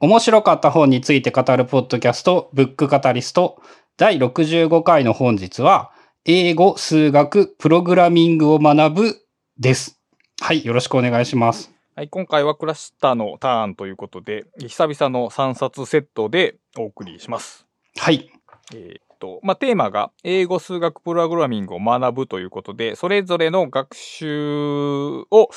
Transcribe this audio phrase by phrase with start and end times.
[0.00, 3.60] 面白かった本について語るポッドキャスト、ブックカタリスト、
[3.96, 5.90] 第65回の本日は、
[6.24, 9.16] 英語、数学、プログラミングを学ぶ
[9.58, 10.00] です。
[10.40, 11.72] はい、よろしくお願いします。
[11.96, 17.66] はい、今回はクラシタのターンということで、久々の3冊セットでお送りします。
[17.96, 18.30] はい。
[18.72, 25.50] えーっと、まあ、テーマが英語、数学、プログラミングを学ぶということで、それぞれの学習を、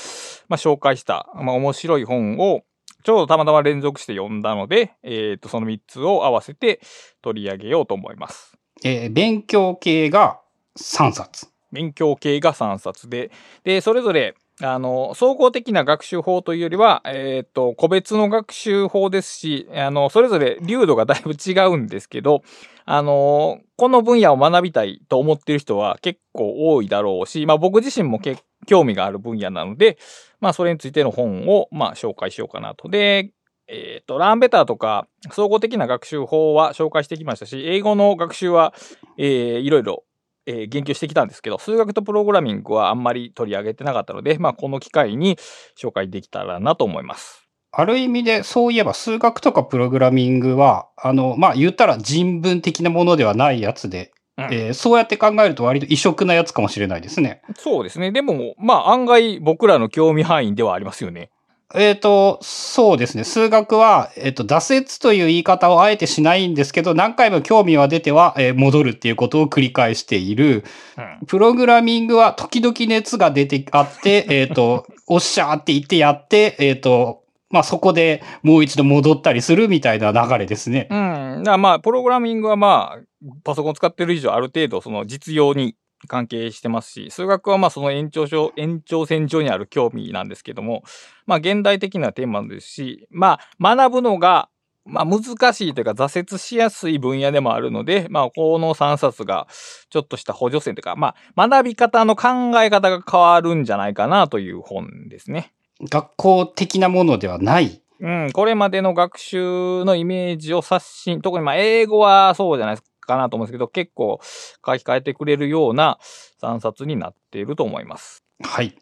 [0.50, 2.64] まあ、紹介した、まあ、面白い本を、
[3.04, 6.82] ちょうどたまたま連続して読んだので、えーっと、その3つを合わせて
[7.22, 8.54] 取り上げようと思います。
[8.84, 10.40] えー勉強系が
[10.78, 11.48] 3冊。
[11.72, 13.32] 勉強系が3冊で、
[13.64, 22.44] で、それぞれ、あの、総合的な学習法というよりは、えっ、と、個別の学習法ですし、あの、それぞれ流度がだいぶ違うんですけど、
[22.86, 29.98] あの、この分野を学びたいと思っている人は結構多いだろうし、まあ僕自身も結興味がある分野なので、
[30.40, 32.90] まあそれについての本を、まあ紹介しようかなと。
[32.90, 33.32] で、
[33.68, 38.73] えっ、と、ランベターとか、総合的な学習法は紹介してきましたし、英語の学習は、
[39.18, 40.03] えーいろいろ
[40.45, 45.38] えー言及してきたんですけど、数学とプログラミングはあんまり取り上げてなかったので、まあ、この機会に
[45.80, 47.48] 紹介できたらなと思います。
[47.73, 54.12] ある意味で、そういえば数学とかプログラミングは、あの、まあ、言ったら人文的なものではないやつで、
[54.50, 57.42] うんえーそうやって考えると割と異色なやつかもしれないですね。
[57.58, 58.11] そうですね。
[58.11, 61.30] でも、まあ、案外僕らの興味範囲ではありますよね。
[61.73, 63.23] えっ、と、そうですね。
[63.23, 70.66] 数学は、えっ、と、挫折という言い方をあえてしないんですけど、何回も興味は出ては、えー戻るっていうことを繰り返している。
[70.97, 71.25] うん。
[71.28, 77.20] プログラミングは時々熱が出てあって、えっ、と、 おっしゃーって言ってやって、えっ、と、
[77.52, 80.88] まあ、そこでもう一度戻ったりするみたいな流れですね。
[80.89, 81.44] うん。
[81.44, 82.99] だからまあ、プログラミングはまあ、
[83.44, 85.75] パソコン使ってる以上ある程度その実用に
[86.07, 90.83] 関係してますし、数学はまあその延長上、延長線上にある興味なんですけども、
[91.25, 94.49] まあ現代的なテーマですし、まあ学ぶのが、
[94.83, 99.47] まあ難しいというか挫折しやすい分野でもあるので、まあこの3冊が
[99.89, 102.28] ちょっとした補助線というか、まあ学び方の考
[102.61, 105.53] え方が変わるんじゃないかなという本ですね。
[105.90, 107.81] 学校的なものではない。
[108.00, 114.20] うん、これまでの学習のイメージを刷新、特にまあ英語はそうじゃないかなと思うんですけど、結構
[114.66, 116.00] 書き換えてくれるような
[116.41, 118.24] 3冊になっていると思います。
[118.44, 118.75] はい。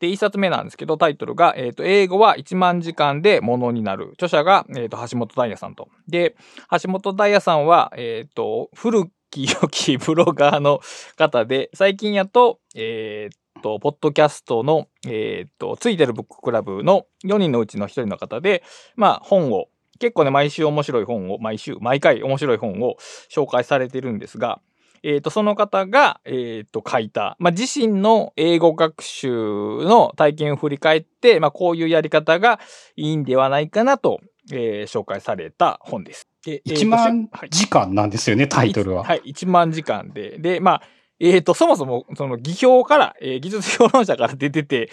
[0.00, 4.10] で、1冊目なんですけど、タイトルが、えっ、と、英語は1万時間でものになる。
[4.14, 5.88] 著者が、えっ、と、橋本大也さんと。
[6.06, 6.36] で、
[6.82, 10.80] 橋本大也さんは、えっ、と、古き良きブロガーの
[11.16, 18.62] 方で、最近やと、えっ、と、ポッドキャストの、えっ、と、ついてるブッククラブの4人のうちの1人の方で、
[18.94, 19.66] まあ、本を、
[19.98, 22.96] 結構ね、毎週面白い本を、毎週、毎回面白い本を
[23.28, 24.60] 紹介されてるんですが、
[25.02, 32.60] えっ、と、その方が、えっ、と、書いた、まあ、自身の英語学習の体験を振り返って、まあ、こういうやり方が
[32.94, 34.20] いいんではないかなと、
[34.52, 36.28] えー紹介された本です。
[36.44, 39.02] でえーと1万はい時間なんですよね、タイトルは。
[39.02, 40.38] はい、1万時間で。
[40.38, 40.82] で、まあ、
[41.18, 44.90] えっ、と、そもそも、その、技評から、えー技術評論者から出てて、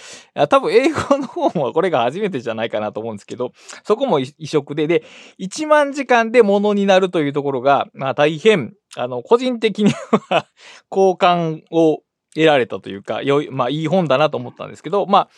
[0.49, 3.51] 多分英語の方もこれが初めてじゃないかなと思うんですけど、
[3.83, 5.03] そこも異異色で、で、
[5.39, 9.91] 1万時間でものになるというところが、まあ大変、あの、個人的に
[10.29, 10.45] は
[10.89, 11.99] 好感を
[12.35, 15.29] 得られたというか、よい、まあいい本だなと思ったんですけど、まあ、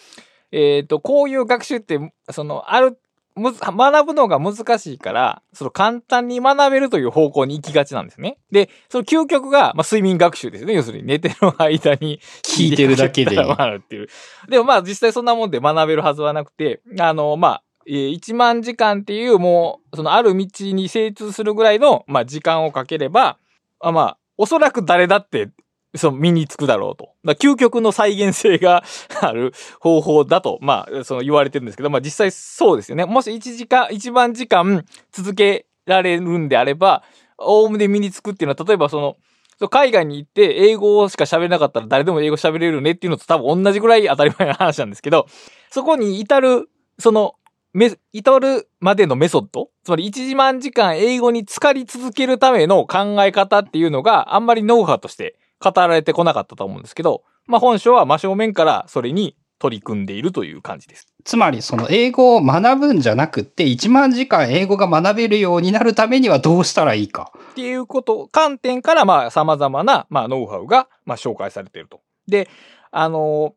[0.51, 1.99] えっ、と、こういう学習って、
[2.31, 2.99] その、ある、
[3.35, 8.37] むず学ぶのが難しいから、その簡単に学べるという方向に行きがちなんですね。
[8.51, 10.73] で、その究極が、まあ、睡眠学習ですね。
[10.73, 14.07] 要するに寝てる間に 聞いてるだけで学ぶっていう。
[14.49, 23.37] でもまあ実際そんなもんで学べるはずはなくて、あの、まあ、えー1万時間っていうもう、そのある道に精通するぐらいの、まあ時間をかければ、
[23.79, 25.49] あまあ、おそらく誰だって、
[25.95, 27.09] その身につくだろうと。
[27.23, 28.83] だ究極の再現性が
[29.21, 33.05] ある方法だと、まあ、その言われてるんですけど、まあ実際そうですよね。
[33.05, 37.03] もし1時間、1万時間続けられるんであれば、
[37.37, 39.17] おおむね身につくっていうのは、例えばその、
[39.57, 45.27] そ海外に行って英語しか喋れなかったら誰でも英語喋れるねっていうのと多分同じぐらい当たり前な話なんですけど、
[45.71, 46.69] そこに至る、
[46.99, 47.35] その、
[47.73, 61.07] め、至るまでのメソッドつまり1万時間英語に浸かり続けるための考え方っていうのがあんまりノウハウとして語られてこなかったと思うんですけど、まあ本書は真正面からそれに取り組んでいるという感じです。
[61.23, 67.31] つまり、その英語を学ぶんじゃなくって、1万時間英語が学べるようになるためにはどうしたらいいか。
[67.51, 72.01] っていうこと、観点から、まあ、様々な、まあ、ノウハウが、まあ、紹介されていると。
[72.27, 72.49] で、
[72.91, 73.55] あの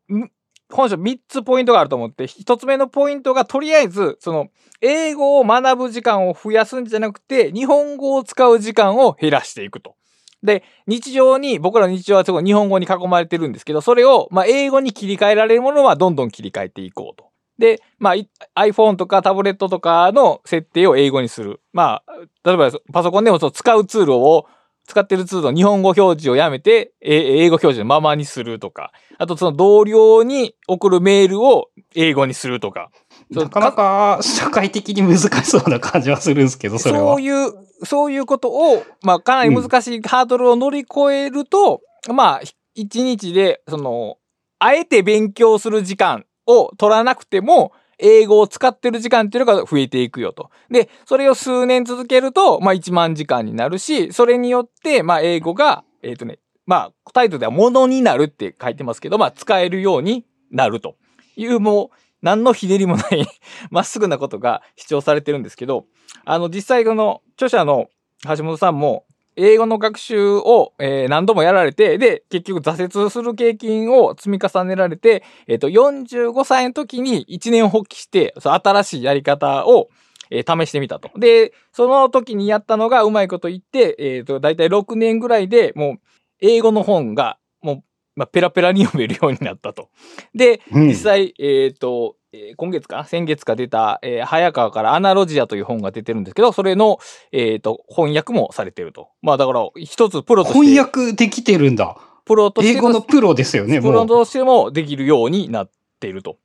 [0.71, 4.49] 本書3つポイントがあると思って、1つ目のポイントが、とりあえず、その、
[4.81, 9.95] 英語を学ぶ時間を増やすんじゃなくて、日本語を使う時間を減らしていくと。
[10.43, 17.29] で、日常に、僕らの日常はすごい日本語に囲まれてるんですけど、それを、まあ、英語に切り替えられるものはどんどん切り替えていこうと。
[17.59, 21.61] で、まあ、い iPhone とかタブレットとかの設定を英語にする。
[21.73, 22.13] まあ、
[22.45, 24.47] 例えばパソコンでもそう使うツールを、
[24.89, 32.91] 使ってるツールの日本語表示をやめて、え英語表示のままにするとか、あとその同僚に送るメールを英語にするとか。
[33.31, 37.13] なかなか社会的に難しそうな感じはするんですけど、それは。
[37.13, 37.53] そういう、
[37.85, 41.81] そういうことを、まあ、かなり難しいハードルを乗り越えると、
[42.13, 42.41] まあ、
[42.75, 44.19] 一日で、その、
[44.59, 50.51] あえて勉強する時間を取らなくても、英語を使ってる時間っていうのが増えていくよと。
[50.71, 60.97] で、それを数年続けると、まあ1万時間になるし、それによって、まあ英語が、えっ、とね、まあタイトルではものになるって書いてますけど、まあ使えるようになると
[61.37, 63.27] いうもう、何のひねりもない
[63.71, 65.87] まっすぐなことが主張されてるんですけど、
[66.25, 67.89] あの実際この著者の
[68.37, 69.05] 橋本さんも、
[69.41, 79.89] 英語の学習を、えー、何度もやられて、で、結局挫折する経験を積み重ねられて、えっ、ー、と、45歳の時に一年発起して、その新しいやり方を、
[80.31, 81.11] えー、試してみたと。
[81.17, 86.01] で、その時にやったのがうまいこと言って、えっ、ー、と、だいたい6年ぐらいでもう、
[86.41, 87.83] 英語の本が、もう、
[88.19, 89.91] まあ、ペラペラに読めるようになったと。
[90.35, 93.05] で、実際、えっ、と、えー、今月か？
[93.05, 96.99] 先月か出た、えー、早川からアナロジアという本が出てるんですけど、それの、
[97.31, 99.11] えっ、ー、と、翻訳もされてると。
[99.23, 100.67] まあだから、一つプロとして。
[100.67, 101.97] 翻訳できてるんだ。
[102.25, 102.77] プロとして。
[102.77, 106.39] 英語のプロですよね、プロとしてもできるようになっていると。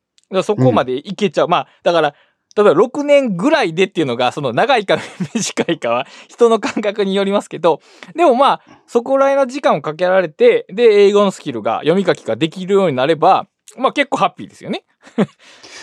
[0.44, 1.46] そこまでいけちゃう。
[1.46, 2.16] うん、まあ、だから、
[2.56, 4.98] 例えば6年ぐらいでっていうのが、その長いか
[5.34, 7.82] 短いかは人の感覚によりますけど、
[8.16, 13.48] でもまあ、そこら辺の時間をかけられて、で、英語のスキルが、読み書きができるようになれば、
[13.78, 14.86] まあ結構ハッピーですよね。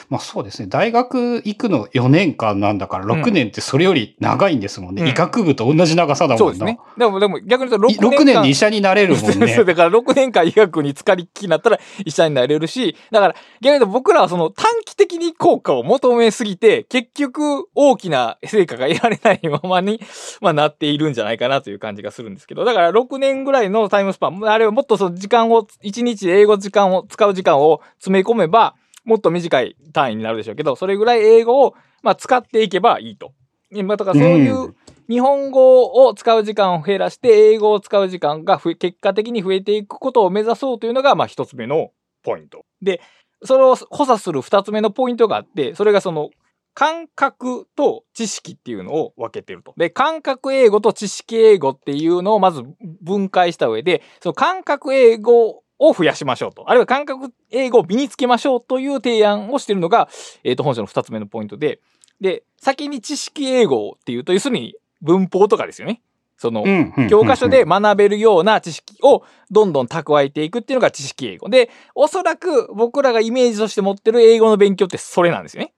[0.09, 0.69] まあそうですね。
[0.69, 5.03] 大学行くの4年間なんだから6年ってそれより長いんですもんね。
[5.03, 6.59] うん、医学部と同じ長さだもんね。
[6.59, 6.79] そうですね。
[6.99, 8.11] でも、でも逆に言うと6年間。
[8.11, 9.57] 6年で医者になれるもんね。
[9.65, 20.01] だから6年間医学に疲れっきりになったら医者になれるし、だから逆に言うと僕らはその短期的に効果を求めすぎて、結局大きな成果が得られないままに、
[20.41, 33.33] まあなっているんじゃないかなという感じがするんですけど、だから6年ぐらいのタイムスパン、あれはもっとその時間を、1日英語時間を、使う時間を詰め込めば、もっと短い単位になるでしょうけど、それぐらい英語を、まあ、使っていけばいいと。
[33.71, 34.75] まあ、だからそういう
[35.09, 41.91] 日本語を使う時間を減らして、英語を使う時間が結果的に増えていくことを目指そうというのが、まあ、一つ目の
[42.23, 42.65] ポイント。
[42.83, 43.01] で、
[43.43, 46.31] それを補佐する二つ目のポイントがあって、それがその、
[46.73, 49.75] 感覚と知識っていうのを分けてると。
[49.77, 52.63] で、感覚英語と知識英語っていうのをまず
[53.03, 56.71] 分解した上で、その感覚英語を増やしましょうと。
[56.71, 60.09] あるいは感覚英語を身につけましょうという提案をしているのが、
[60.45, 61.81] えっ、ー、と、本書の二つ目のポイントで、
[62.21, 66.03] で、先に知識英語っていうと、要するに文法とかですよね。
[66.37, 66.65] その、
[67.11, 71.49] 教科書で学べるような知識をどんどん蓄えていくっていうのが知識英語。
[71.49, 75.75] で、おそらく僕らがイメージとして持ってる英語の勉強ってそれなんですよね。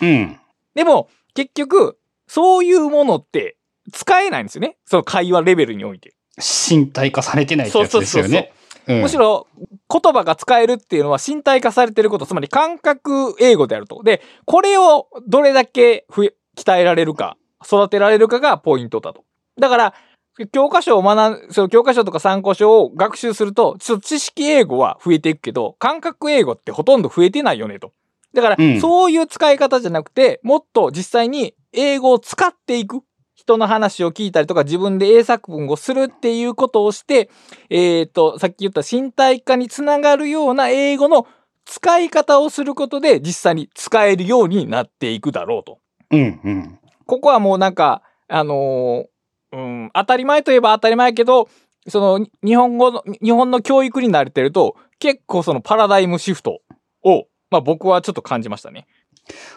[0.00, 0.40] うん。
[0.74, 3.56] でも、結局、そういうものって
[3.92, 4.76] 使えないんですよね。
[4.84, 6.14] その会話レベルにおいて。
[6.38, 8.28] 身体化されてないってやつですよね。
[8.28, 8.57] そうそうそう
[8.88, 9.46] むしろ
[9.90, 14.02] 言葉が使えるっていうのは身体化されてること、つまり感覚英語であると。
[14.02, 16.06] で、これをどれだけ
[16.56, 19.24] 鍛えられるか、育てられるかがポイントだと。
[19.58, 19.94] だから、
[20.52, 27.92] 教科書を学ん、その教科書とか参考書を学習すると、ちょっと知識英語は増えていくけど、感覚英語ってほとんど増えてないよねと。
[28.34, 33.00] だから、そういう使い方じゃなくて、もっと実際に英語を使っていく。
[33.48, 37.30] 人の話を聞いたりとか自分で英作文をするっていうことをして、
[37.70, 41.26] えっ、ー、と、さっき言った身体化につながるような英語の
[41.64, 45.78] 使い方をすることで実際に使えるようになっていくだろうと。
[46.10, 46.78] うんうん。
[47.06, 51.48] ここはもうなんか、あのー、うん、当たり前といえば当たり前けど、
[51.88, 56.60] その日本語の、日本の教育に慣れてると結構そのパラダイムシフト
[57.02, 58.86] を、まあ僕はちょっと感じましたね。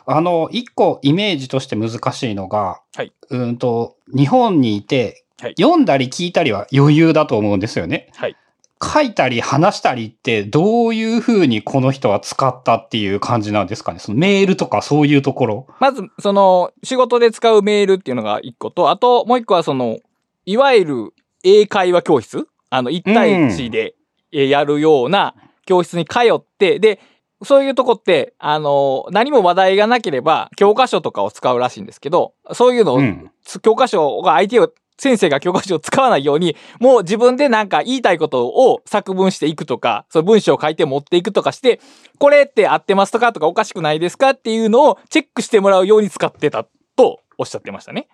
[0.05, 8.09] あの、一個イメージとして難しいのが、はい、うんと、日本にいて、はい、読んだり聞いたりは余裕だと思うんですよね。
[8.15, 8.35] はい。
[8.83, 13.99] 書いたり話したりってどういうふうにこの人は使ったっていう感じなんですかね？
[13.99, 15.67] そのメールとかそういうところ。
[15.79, 19.99] まず、その仕事で使うメールっていうのが一個と、あともう一個はその、
[20.45, 21.13] いわゆる
[21.43, 22.47] 英会話教室？
[22.71, 23.93] あの、一対一で
[24.31, 25.35] やるような
[25.67, 26.99] 教室に通って、で、
[27.43, 33.31] そういうとこって、あの、何も話題がなければ、教科書とかを使うらしいんですけど、そういうのを、うん、
[33.61, 41.79] 教科書が相手を、先生が教科書を使わないように、もう自分でなんか言いたいことを作文していくとか、その文章を書いて持っていくとかして、
[42.19, 48.07] これって合ってますとかとかおかしくないですかっていうのをチェックしてもらうように使ってたとおっしゃってましたね。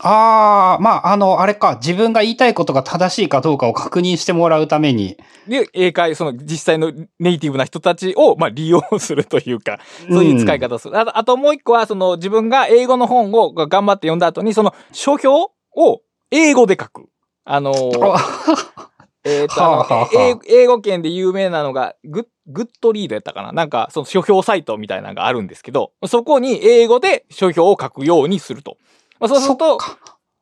[0.00, 5.16] ああ、まあ、あの、あれか、自分が言いたいことが正しいかどうかを確認してもらうために。
[5.46, 9.78] で、英会、その実際のネイティブな人たちを、まあ、利用するというか、
[10.10, 10.98] そういう使い方をする。
[10.98, 17.08] あとあともう一個は、その自分が英語の本を頑張って読んだ後に、その書評を英語で書く。
[17.44, 18.94] あのー
[19.26, 20.10] えっ、と、
[20.46, 28.76] 英語圏で有名なのが、グッ、グッドリードやったかななんか、その書評サイトみたいなのがあるんですけど、そこに英語で書評を書くようにすると。
[29.20, 29.78] まあ、そうすると、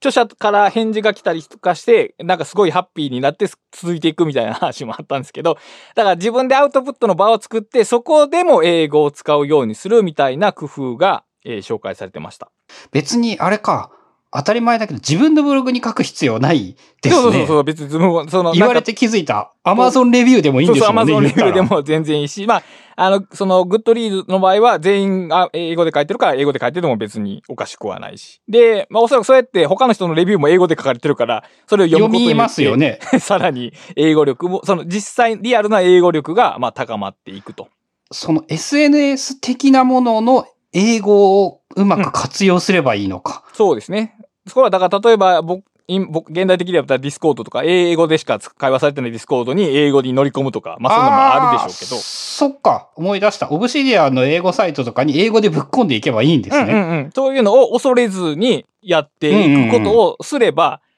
[0.01, 5.59] 著者から返事が来たりとかして、なんかすごいハッピーになって続いていくみたいな話もあったんですけど、
[5.95, 12.51] だから自分でアウトプットの場を作って、そこでも英語を使うようにするみたいな工夫が、えー紹介されてました。
[12.91, 13.91] 別に、あれか、
[14.35, 17.23] 当たり前だけど、自分のブログに書く必要ないですね。
[17.23, 17.99] そうそうそう、別にそ
[18.43, 19.53] の、言われて気づいた。
[19.63, 21.29] アマゾンレビューでもいいんですそうそう、もんね。
[21.29, 22.63] Amazon レビューでも全然いいし、まあ、
[22.97, 28.41] あの、その、グッドリードの場合は、全員が英語で書いてるから、英語で書いてても別におかしくはないし。
[28.49, 33.01] で、まあ、おそらくそうやって他の人のレビューも英語で書かれてるから、それを読む読みことによってますよね。
[33.21, 37.69] さらに英語力も、その実際リアルな英語力が、まあ、高まっていくと。
[38.11, 43.45] その SNS 的なものの英語をうまく活用すればいいのか。
[43.53, 44.17] そうですね。
[44.47, 52.01] そこは、だから例えば、僕、今僕、現代的でやったらディスコードとか、英語でしか会話されてないディスコードに英語に乗り込むとか、まあそういうのもあるでしょうけど。
[52.01, 52.91] そっか。
[52.97, 53.51] 思い出した。
[53.51, 56.73] オブシディアンの英語サイトとかに英語でぶっ込んでいけばいいんですね。
[56.73, 57.11] うんうんうん。
[57.13, 60.93] そういうのを恐れずにやっていくことをすれば、うん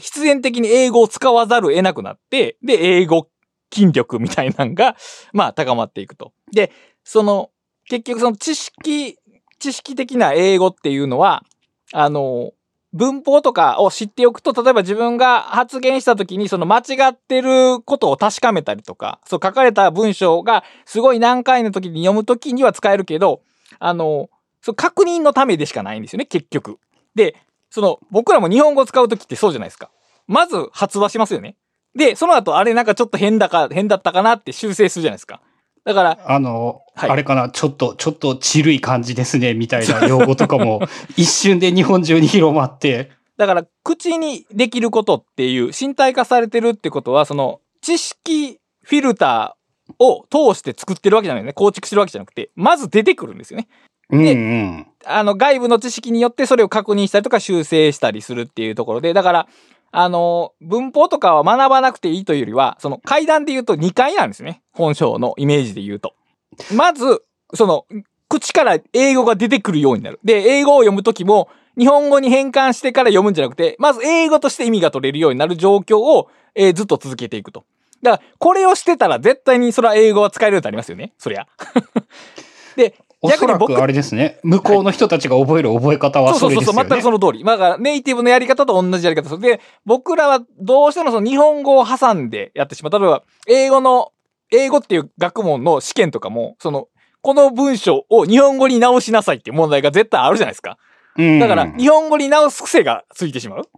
[0.00, 3.28] 必然的に英語を使わざるを得なくなって、で、英語
[3.72, 4.96] 筋力みたいなのが、
[5.32, 6.32] まあ、高まっていくと。
[6.52, 6.72] で、
[7.04, 7.50] その、
[7.88, 9.18] 結局その知識、
[9.60, 11.44] 知識的な英語っていうのは、
[11.92, 12.52] あの、
[12.92, 23.42] 文法とかを知っておくと、例えば自分が発言した時にその間違ってることを確かめたりとか、そう書かれた文章がすごい難解な時に読む時には使えるけど、
[23.78, 24.30] あの、
[24.62, 26.78] そ確認のためでしかないんですよね、結局。
[27.14, 27.36] で、
[27.70, 29.90] その、僕らも日本語を使う時ってそうじゃないですか。
[30.26, 31.56] まず発話しますよね。
[31.94, 35.40] で、その後、あれなんかちょっと変だか、変だったかなって修正するじゃないですか。
[35.88, 40.82] だから、あの、はいあれかな、ちょっと、ちょっとちるい感じですね、みたいな 用語とかも
[41.16, 43.10] 一瞬で日本中に広まって。
[43.38, 51.54] だから、口にできることっていう、身体化されてるってことは、その、知識フィルターを通して作ってるわけじゃないよね。
[51.54, 53.68] 構築してるわけじゃなくて、まず出てくるんですよね。
[54.10, 54.86] うんうん。
[55.06, 59.48] あの、外部の知識によってそれを確認したりとか修正したりするっていうところで、だから、
[59.90, 64.62] あの、文法とかは学ばなくていいというよりは、その階段で言うと2階なんですね。
[64.72, 66.14] 本章のイメージで言うと。
[66.74, 67.22] まず、
[67.54, 67.86] その、
[68.28, 70.20] 口から英語が出てくるようになる。
[70.22, 77.64] で、英語を読むときも、日本語に変換してから読むんじゃなくて、まず英語として意味が取れるようになる状況を、えーずっと続けていくと。
[78.02, 81.12] だから、これをしてたら絶対にそれは英語は使えるようになりますよね。
[81.18, 81.46] そりゃ。
[82.76, 84.38] で、おそらくあれですね。
[84.44, 86.88] 向こうの人たちが覚える覚え方はそそうそうそう、そうれですよね。
[86.88, 87.44] 全くその通り。
[87.44, 89.40] まあネイティブのやり方と同じやり方です。
[89.40, 92.92] で、僕らはどうしてもその日本語を挟んでやってしまう。
[92.92, 94.12] 例えば、英語の、
[94.52, 96.88] 英語っていう学問の試験とかも、その、
[97.20, 100.78] この文章を日本語に直しなさいっていう問題が絶対あるじゃないですか。
[101.16, 103.68] うんだから、日本語に直す癖がついてしまう。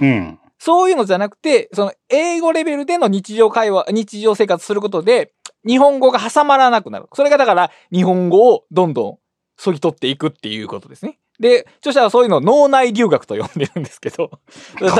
[0.00, 0.38] うん。
[0.58, 5.32] そういうのじゃなくて、その、英語レベルでの日常会話、日常生活することで、
[5.66, 7.06] 日本語が挟まらなくなる。
[7.14, 9.18] それがだから、日本語をどんどん
[9.56, 11.18] そぎ取っていくっていうことですね。
[11.38, 14.30] で、著者はそういうのを脳内留学と呼んでるんですけど、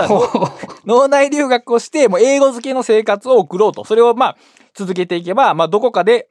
[0.84, 3.84] 脳内留学をして、もう英語付けの生活を送ろうと。
[3.84, 4.36] それをまあ、
[4.74, 6.28] 続けていけば、まあ、どこかで、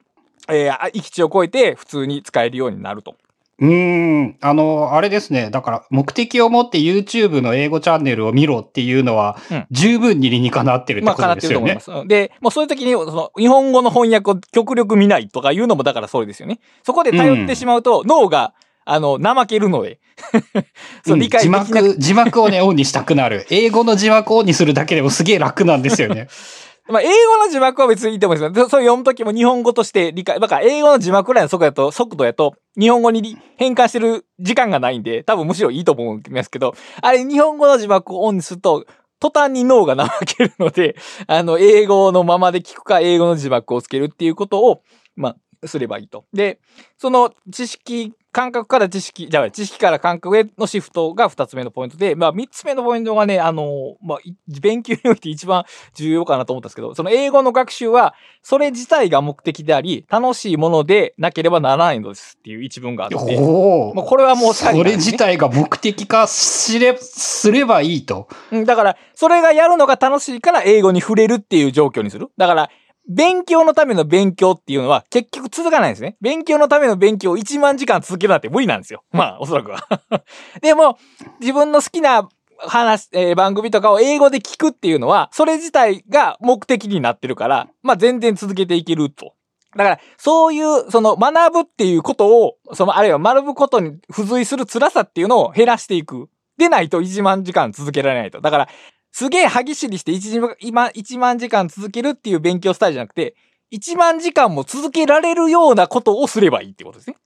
[0.48, 3.16] えー、き地を超えて普通に使えるようになると。
[3.58, 4.36] うーん。
[4.42, 5.50] あの、あれですね。
[5.50, 12.04] だから、目的を持って YouTube の英語チャンネルを見ろっていうのは、うん十分に理にかなってるってまあ、ことかなっですよねてると思いま。
[12.04, 12.08] す。
[12.08, 16.60] で、もうそういう時に、その、日本語の翻訳を極力見ないとかいうのもだからそうですよね。
[16.84, 18.52] そこで頼ってしまうと、脳が、
[18.84, 19.98] あの、怠けるので、
[21.04, 23.46] そうう、ん理解字できなく幕、字幕をね、オンにしたくなる。
[23.50, 26.28] 英語の字幕をオンにするだけでもすげえ楽なんですよね。
[26.88, 28.68] まあ、英語の字幕は別にいいと思うんですよ。
[28.68, 38.86] そう読むときも日本語として理解、だから英語の字幕ぐらいの速度やと、速度やと、日本語に変換してる時間がないんで、多分むしろいいと思うんですけど、あれ日本語の字幕をオンにすると、
[39.18, 44.82] 途端に脳が怠けるので、 あの、英語のままで聞くか、英語の字幕をつけるっていうことを、
[45.16, 45.30] ま
[45.62, 46.26] あ、すればいいと。
[46.32, 46.60] で、
[46.98, 55.64] その知識、感覚から知識、じゃあ、知識から感覚へのシフトが二つ目のポイントで、まあ、三つ目のポイントがね、あの、まあ、い勉強において一番
[55.94, 68.28] 重要かなと思ったんですけど、その英語の学習は、それ自体が目的であり、楽しいものでなければならないのですっていう一文があって、おまあ、これはもうそれ自体が目的化しれ、すればいいと。
[68.52, 72.28] うんだから、それがやるのが楽しいから英語に触れるっていう状況にする。
[72.36, 72.70] だから、
[73.08, 76.16] 勉強のための勉強っていうのは結局続かないんですね。
[76.20, 79.04] 勉強のための勉強を1万時間続けるなんて無理なんですよ。
[79.12, 79.86] まあ、おそらくは。
[80.60, 80.98] でも、
[81.40, 89.34] 自分の好きな話、えー、番組とかを英語で聞くっていうのは、それ自体が目的になってるから、まあ全然続けていけると。
[89.76, 96.28] だから、そういう、その学ぶっていうことを、その、あるいは学ぶことに付随する辛さっていうのを減らしていく。
[96.56, 98.40] でないと1万時間続けられないと。
[98.40, 98.68] だから、
[99.16, 103.34] すげえ歯ぎしりして1今、1万時間続けるっていう勉強スタイルじゃなくて、
[103.72, 107.16] 1万時間も続けられるようなことをすればいいってことですね。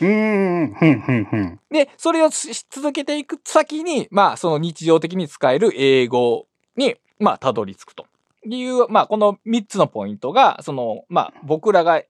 [0.00, 1.60] うーん、ふんふんふん。
[1.70, 8.06] で、それを続けていく先に、まあ、その日常的に使える英語に、まあ、たどり着くと
[8.44, 12.02] いう、まあ、この3つのポイントが、その、まあ、僕らが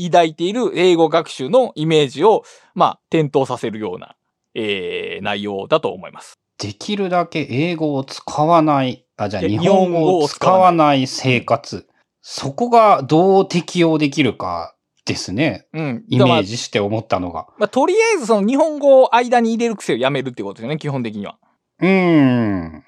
[0.00, 2.44] 抱いている英語学習のイメージを、
[2.76, 4.14] まあ、点灯させるような、
[4.54, 6.38] えー、内容だと思います。
[6.58, 11.86] できるだけ英語を使わない、あ、じゃあ日本語を使わない生活。
[12.22, 15.66] そこがどう適用できるかですね。
[15.72, 16.04] うん。
[16.08, 17.46] イメージして思ったのが。
[17.58, 21.36] まあ、とりあえずその日本語を間に入れる癖をやめるってことですよね、基本的には。
[21.80, 22.84] うーん。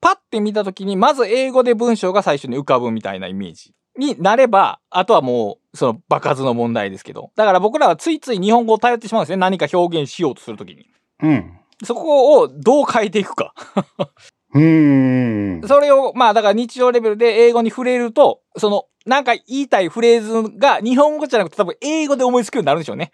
[0.00, 7.30] パッて見たときに、まず英語で文章が最初に浮かぶみたいなイメージになれば、あとはもう、その爆発の問題ですけど。
[7.36, 9.36] だから僕らはついつい日本語を頼ってしまうんですね。
[9.36, 10.86] 何か表現しようとするときに。
[11.22, 11.58] うん。
[11.84, 13.54] そこをどう変えていくか
[14.54, 15.62] うん。
[15.66, 23.12] それを、まあだから日常レベルで英語に触れると、その、なんか言いたいフレーズが日本語じゃなくて多分英語で思いつくようになるんでしょうね。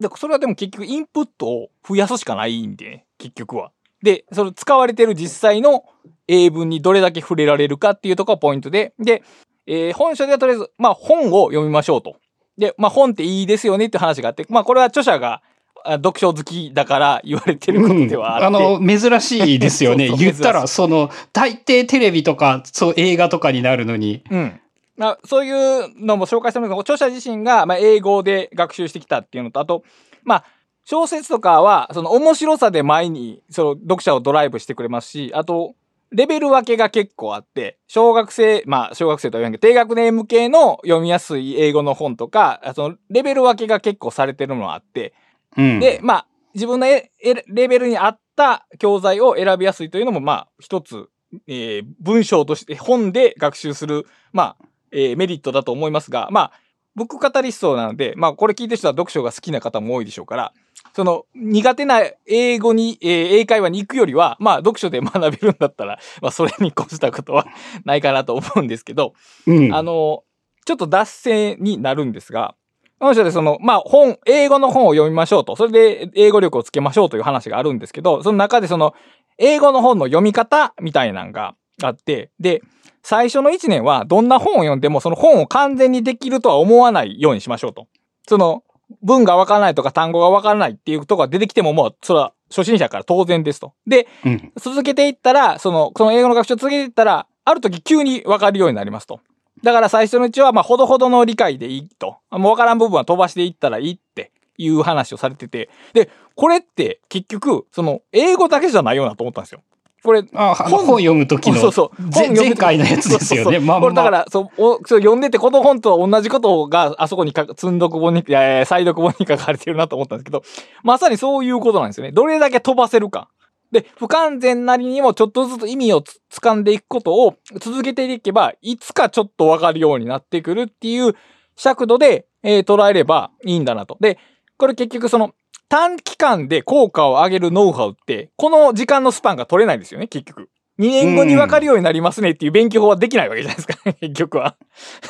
[0.00, 3.70] で、それはでも結局インプットを増やすしかないんで、結局は。
[4.02, 5.84] で、その使われてる実際の
[6.28, 9.22] 英文にどれだけ触れられるかっていうところがポイントで、で、
[9.66, 12.16] えー、本書ではとりあえず、まあ本を読みましょうと。
[12.58, 15.42] で、まあ本っていいですよねって話があって、まあこれは著者が
[15.84, 20.08] 読書好きだから言われてることではあって、うん、あの、珍しいですよね。
[20.08, 24.22] そうそう言ったら、その、大抵テレビとか、そう映画とかになるのに。
[24.30, 24.60] うん。
[24.96, 29.82] まあ、そういうのも紹介してますが、著者自身が、まあ、英語で学習してきたっていうのと、あと、
[30.22, 30.44] まあ、
[30.84, 35.74] 小説とかは、その面白さで前に、その読者をドライブしてくれますし、あと、
[36.12, 45.12] レベル分けが結構あって、小学生、まあ、小学生とは言わんけど、低学年向けの読みやすい英語の本とか、その、レベル分けが結構されてるのがあって、
[45.56, 47.10] うん、で、まあ、自分のレ
[47.46, 51.08] ベルに合った教材を選びやすいというのも、まあ、一つ、
[51.46, 56.52] えー、文章として本で学習する、まあ、えー、メリットだと思いますが、まあ、
[56.94, 60.52] ブックカタリストなので、まあ、これ聞いてる人は読書が好きな方も多いでしょうから、
[60.94, 67.46] その、苦手な英語に、えー、英会話に行くよりは、まあ、読書で学べるんだったら、まあ、それに越したことは
[67.84, 69.14] ないかなと思うんですけど、
[69.46, 70.22] うん、あの、
[70.64, 72.54] ちょっと脱線になるんですが、
[72.98, 75.56] この人でその、まあ、本、英語の本を読みましょうと。
[75.56, 78.94] それで英語力をつけましょうという話があるんですけど、その中でその、
[79.38, 82.62] 英語の本の読み方みたいなのがあって、で、
[83.02, 87.86] 最初の1年はどんな本を読んでもその本を完全にできるとは思わないようにしましょうと。
[88.26, 88.62] その、
[89.02, 93.74] 文がわからないとか単語がわからないっていうとこが出てきてももう、それは初心者から当然ですと。
[93.86, 99.20] で、うん、続けていったら、その、その英語の学習を続けていったら、ある時急にわかるようになりますと。
[99.64, 102.18] だから最初のうちは、まあ、ほどほどの理解でいいと。
[102.30, 105.70] もうわからん部分は飛ばしていったらいいっていう話をされてて。
[105.94, 109.62] で、これって結局、その、英語だけじゃないよなと思ったんですよ。
[110.04, 113.58] これ、あ本読む時のそうそう前回のやつですよね。
[113.58, 120.42] まあ、これだからそうおそう読んでてこの本と同じことがあそこにか積んどく本に、えー、再読本に書かれてるなと思ったんですけど、
[120.82, 122.12] まさにそういうことなんですよね。
[122.12, 123.30] どれだけ飛ばせるか。
[123.74, 131.14] で、不完全なりにもちょっとずつ意味をつ掴んでいくことを続けていけば、いつかちょっとわかるようになってくるっていう
[131.56, 133.98] 尺度で、えー、捉えればいいんだなと。
[134.00, 134.18] で、
[134.56, 135.34] これ結局その
[135.68, 140.48] 短期間で効果を上げるノウハウって、この時間のスパンが取れないんですよね、結局。
[140.78, 144.56] 2年後にわかるようになりますねっていう勉強法はできないわけじゃないですか、 結局は。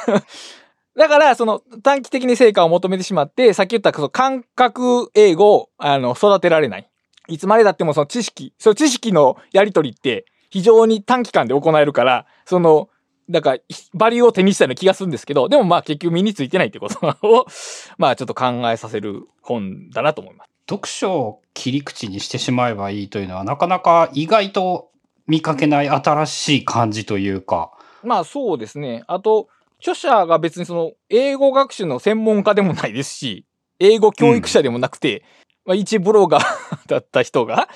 [0.97, 6.89] だから、その短期的に成果を求めてしまって、さっき言ったその感覚英語をあの育てられない。
[7.29, 12.89] いつまでだってもその知識、その知識のやり取りって非常に短期間で行えるから、その、
[13.31, 13.59] だから、
[13.95, 17.47] バリューを手にしたような気がするんですけど、でもまあ結局身についてないってことを、
[17.97, 20.51] まあちょっと考えさせる本だなと思います。
[20.69, 24.91] 読書を切り口にしてしまえばいいというのは、なかなか意外と
[25.27, 27.73] 見かけない新しい感じというか。
[28.03, 29.03] まあそうですね。
[29.07, 29.49] あと、
[29.81, 33.47] 著者が別にその、英語学習の専門家でもないですし、
[33.79, 35.25] 英語教育者でもなくて、
[35.65, 36.45] まあ、一ブロガー
[36.89, 37.69] だった人が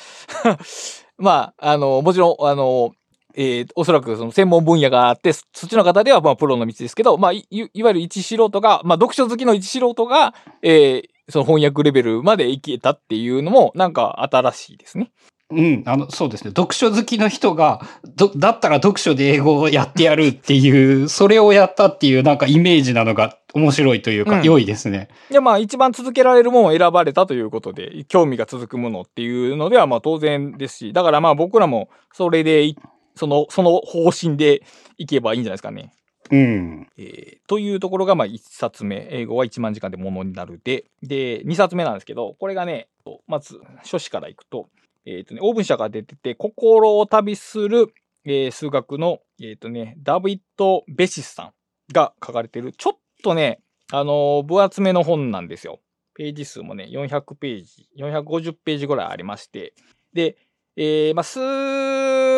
[1.18, 2.92] まあ、あの、もちろん、あの、
[3.34, 15.12] えー、おそらくその専門分野があって、そっちの方ではまあプロの道ですけど、まあい、いわゆる一素人が、まあ読書好きの一素人が、えー、その翻訳レベルまで行けたっていうのも、なんか新しいですね。
[15.50, 16.50] うん、あの、そうですね。
[16.50, 17.80] 読書好きの人が、
[18.16, 25.08] ど、だったら読書で英語をやってやるっていう、それをやったっていうなんかイメージなのが面白いというか、うん良いですね。
[25.30, 32.76] で、まあ一番続けられるものを選ばれたということで、興味が続くものっていうのではまあ当然ですし、だからまあ僕らもそれでい、
[33.14, 34.62] その、その方針で
[34.98, 35.92] いけばいいんじゃないですかね。
[36.30, 36.86] うん。
[36.98, 42.88] えーというところがまあ1冊目、英語は1万時間でものになるで、で、2冊目なんですけど、これがね、
[43.26, 44.68] まず書詞からいくと、
[45.10, 47.94] えっ、とね、オーブン社が出てて、心を旅する、
[48.26, 51.52] えー数学の、えっ、とね、ダビッド・ベシスさん
[51.94, 55.80] が書かれてる、ちょっとね、あの分厚めの本なんですよ。
[56.14, 59.72] ページ数もね、400ページ、450ページぐらいありまして、
[60.12, 60.36] で、
[60.76, 61.40] えーまあ、数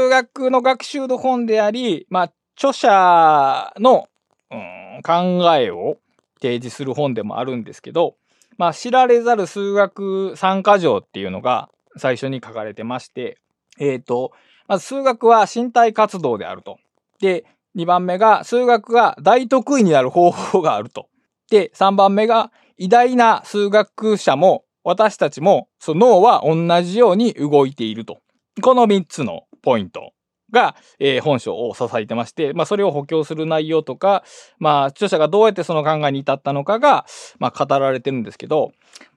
[0.08, 4.06] 学の学習の本であり、まあ、著者の、
[4.50, 5.98] うん、考えを
[6.40, 8.16] 提示する本でもあるんですけど、
[8.58, 13.38] まあ、知られざる数学参加条っていうのが最初に書かれてまして、
[13.78, 14.32] えっ、と、
[14.68, 16.78] まず数学は身体活動であると。
[17.20, 17.44] で、
[17.76, 21.08] 2番目が数学が大得意になる方法があると。
[21.50, 28.20] で、3番目が偉大な数学者も私たちもその脳は同じように動いていると。
[28.62, 30.12] この3つのポイント
[30.52, 34.24] が、えー本書を支えてまして、まあ、それを補強する内容とか、
[34.58, 37.06] まあ、著者がどうやってその考えに至ったのかが、
[37.38, 38.72] まあ、語られてるんですけど、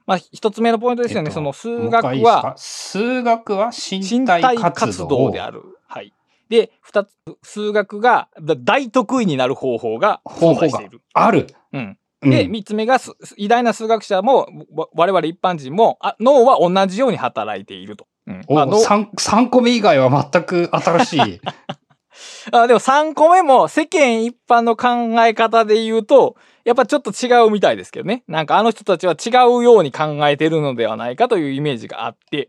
[0.06, 1.28] まあ、一つ目のポイントですよね。
[1.28, 2.24] えっとその数学回いい
[2.56, 5.62] 数学は身身体体活動である。
[5.86, 6.12] はい。
[6.48, 7.08] で、二つ、
[7.42, 11.00] 数学がだ大得意になる方法が存在している。
[11.14, 11.54] ある。
[11.72, 11.80] うん。
[11.80, 11.98] うん
[12.30, 18.06] で、三つ目がす偉大な数学者も、わ我々一般人も、あ脳は同じように働いていると。
[18.26, 18.40] うん。
[18.46, 21.40] おまあ脳 3, 三個目以外は全く新しい。
[22.52, 28.22] あでも3個目も世間一般の考え方で言うと、やっぱちょっと違うみたいですけどね。
[28.28, 32.48] なんかあの人たちは違うように考えてるのではないかというイメージがあって。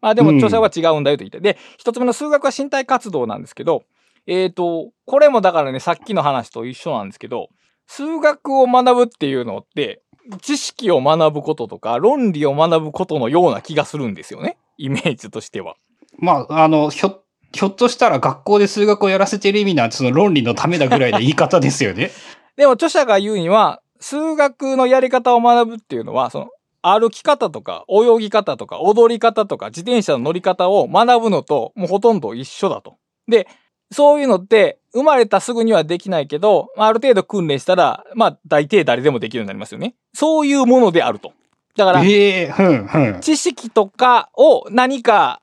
[0.00, 1.40] まあでもうん著者は違うんだよと言って。
[1.40, 3.84] で、一つ目の数学は身体活動なんですけど、
[4.26, 7.48] えっ、と、これもだからね、さっきの話と一緒なんですけど、
[7.86, 10.02] 数学を学ぶっていうのって、
[10.42, 14.58] 知識を学ぶこととか、論理を学ぶことのような気がするんですよね。
[14.76, 15.76] イメージとしては。
[16.18, 22.10] まあ、あの、ひょ、ひょっとしたら学校で数学をやらせてる意味なんてその論理のためだぐらいの言い方ですよね。
[22.56, 26.48] でも著者が言うには、数学のやり方を学ぶっていうのは、その、
[26.82, 32.96] 歩き方とか、泳ぎ方とか、踊り方とか、自転車の乗り方を学ぶのと、もうほとんど一緒だと。
[33.26, 33.48] で、
[33.90, 39.94] そういうのって、生まれたすぐにはできないけど、まあある程度訓練したら、まあ、大抵誰でもできるようになりますよね。
[40.14, 41.32] そういうものであると。
[41.76, 43.20] だから、ええうん、うん。
[43.20, 45.40] 知識とかを何か、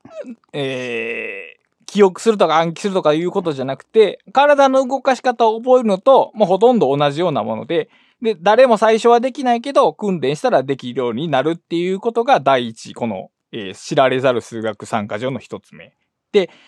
[0.52, 1.54] えー
[1.86, 7.88] 記憶するとか暗記するとかいうことじゃなくて、体の動かし方を覚えるのと、もうほとんど同じようなもので、
[8.20, 15.94] で、誰も最初はできないけど、訓練したらできるようになるっていうことが第一、この、えー知られざる数学参加条の一つ目。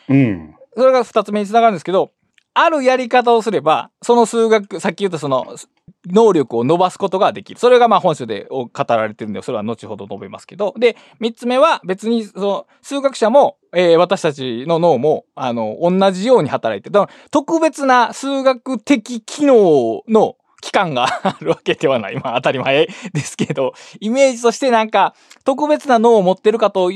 [0.09, 0.55] うん。
[0.77, 2.13] それが二つ目につながるんですけど、
[2.55, 5.57] あるやり方をすれば、その数学、さっき言ったその、
[6.07, 7.61] 能力を伸ばすことができる。
[7.61, 10.75] それがまあ本書で語られてるんで、それは後ほど述べますけど。
[10.79, 16.93] で、三つ目は別に、その、数学者も、えー私たちの脳も、あの、同じように働いてる。
[16.93, 22.17] だから特別な数学的機能の期間が あるわけではない。
[22.17, 26.91] まあ当たり前ですけど、イメージとしてなんか、特別な脳を持ってるかと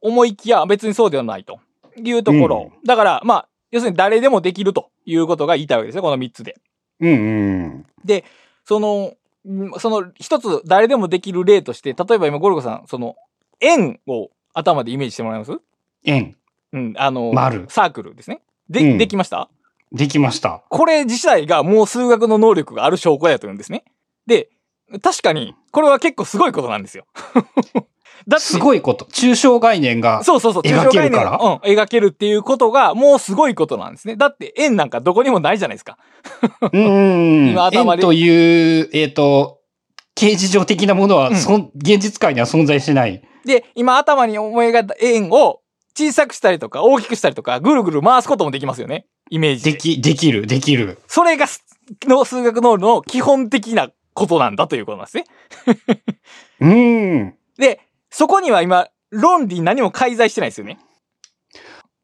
[0.00, 1.58] 思いきや、別にそうではないと
[1.96, 2.70] いうところ。
[2.84, 6.56] だから、まあ、要するに誰でもできるということが言いたいわけですね、この三つで。
[7.02, 7.86] うん、うん。
[8.64, 9.14] その、
[9.46, 13.16] んその一つ誰でもできる例として、例えば今ゴルゴさん、その、
[13.60, 15.52] 円を頭でイメージしてもらえます？
[16.04, 16.36] 円。
[16.72, 18.40] うん、あの、丸サークルですね。
[18.70, 19.48] で、うんできました？
[19.92, 20.62] できました。
[20.70, 23.84] これ自体がもう数学の能力がある証拠やと言うんですね。
[24.26, 24.48] で、
[25.02, 27.06] 確かに、これは結構すごいことなんですよ。
[28.28, 29.04] だすごいこと。
[29.06, 30.22] 抽象概念が。
[30.24, 30.62] そうそうそう。
[30.62, 31.38] 描けるから？
[31.42, 34.16] うん、描けるっていうことが、もうすごいことなんですね。
[34.16, 35.98] だって、円なんかどこにもないじゃないですか。
[36.72, 37.50] うん。
[37.50, 39.58] 今頭で円という、えっ、と、
[40.14, 43.22] 形事上的なものは、うん現実界には存在しない。
[43.44, 45.60] で、今頭に思い描いた円を
[45.96, 49.06] 小さくしたりとか大きくしたりとか、ぐるぐる回すこともできますよね。
[49.30, 49.72] イメージで。
[49.72, 50.98] でき、できる、できる。
[51.06, 51.64] それがす
[52.06, 55.24] の数学能力の基本的なことなんだということなんですね。
[56.60, 57.34] うん。
[57.58, 57.80] で、
[58.12, 60.78] そこには今、論理何も介在してないですよね。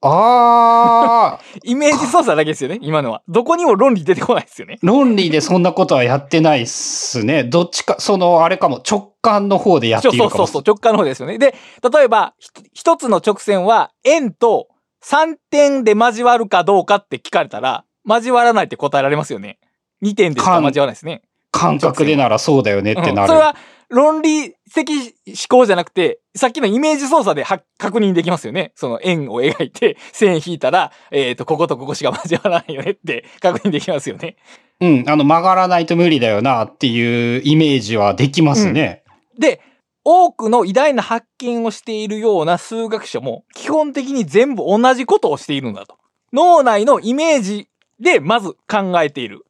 [0.00, 3.22] ああ、 イメージ操作だけですよね、今のは。
[3.28, 4.78] どこにも論理出てこないですよね。
[4.82, 7.44] 論理でそんなことはやってないっすね。
[7.44, 10.30] どっちか、その、あれかも、直感の方でやってるかも。
[10.30, 11.36] そうそうそう、直感の方ですよね。
[11.36, 11.54] で、
[11.92, 14.68] 例えば、ひ一つの直線は円と
[15.04, 19.58] 3点で交わるかどうかって聞かれたら、交わらないって答えられますよね。
[20.02, 21.22] 2点でしか交わらないですね。
[21.50, 23.20] 感覚でならそうだよねってなる。
[23.22, 23.56] うんそれは
[23.90, 28.72] 論理的思考じゃなくて、さっきのイメージ操作では確認できますよね。
[28.74, 34.36] その円を描いて、線引いたら、えっ、と、こことここしか交わらないよねって確認できますよね。
[34.80, 39.02] うん、あの、曲がらないと無理だよなっていうイメージはできますね。
[39.38, 39.60] で、
[40.04, 45.98] 多くの偉大な発見をしているような数学者も、基本的に全部同じことをしているんだと。
[46.32, 47.68] 脳内のイメージ
[48.00, 49.44] でまず考えている。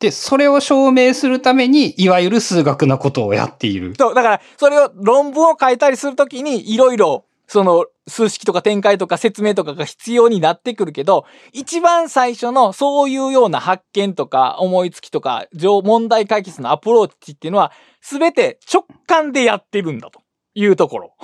[0.00, 3.94] で、それを証明するために、いわゆる数学なことをやっている。
[3.98, 20.22] そう、だから、それを論文を書いたりするときに、いろいろ、その、数式とか展開とか説明とかが必要になってくるけど、一番最初のそういうような発見とか思いつきとか、問題解決のアプローチっていうのは、すべて直感でやってるんだと
[20.54, 21.14] いうところ。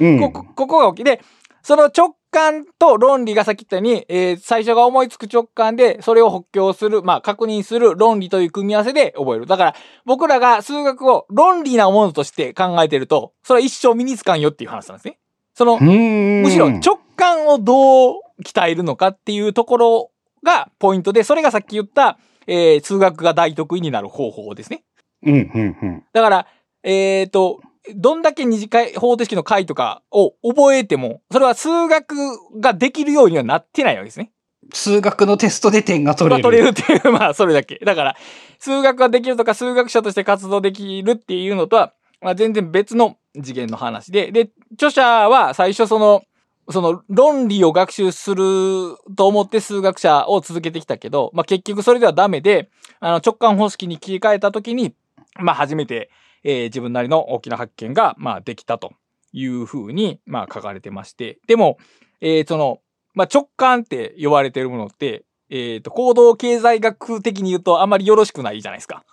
[0.00, 1.04] うん、ここ、ここが大きい。
[1.04, 1.20] で、
[1.62, 9.46] その直感と論理がさっき言ったように、えー、最初が思いつく直感で、それを補強する、まあ確認する論理という組み合わせで覚える。
[9.46, 9.74] だから、
[10.06, 15.18] 僕らが数学を論理なものとして考えてると、それは一生身につかんよっていう話なんですね。
[15.54, 20.10] その、むしろ直感をどう鍛えるのかっていうところ
[20.42, 24.82] がポイントで、それがさっき言った、えー、数学が大得意になる方法ですね。
[25.22, 26.04] うん、うん、うん。
[26.12, 26.46] だから、
[26.82, 27.60] えっ、ー、と、
[27.96, 32.14] どんだけ二次会、方程式の解とかを覚えても、それは数学
[32.60, 34.30] ができるようにはなってないわけですね。
[34.72, 36.42] 数学のテストで点が取れる。
[36.42, 37.80] 取れるっていう、まあ、それだけ。
[37.84, 38.16] だから、
[38.58, 46.22] 数学ができるとか、数学者として活動できるっていうのとは、まあ、全然別の次元の話で、で、著者は最初その、
[46.70, 54.94] その論理を学習すると思って数学者を続けてきたけど、まあ、結局それではダメで、あの直感方式に切り替えた時に、
[55.40, 56.10] まあ、初めて
[56.44, 58.92] えー、自分なりの大きな発見が、まあ、できたと
[59.32, 61.38] いうふうに、まあ、書かれてまして。
[61.46, 61.78] でも、
[62.20, 62.80] えー、その、
[63.14, 69.04] まあ、直感って呼ばれてるものって、えっ、ー、と、行動経済学的に言うとあんまりよろしくないじゃないですか。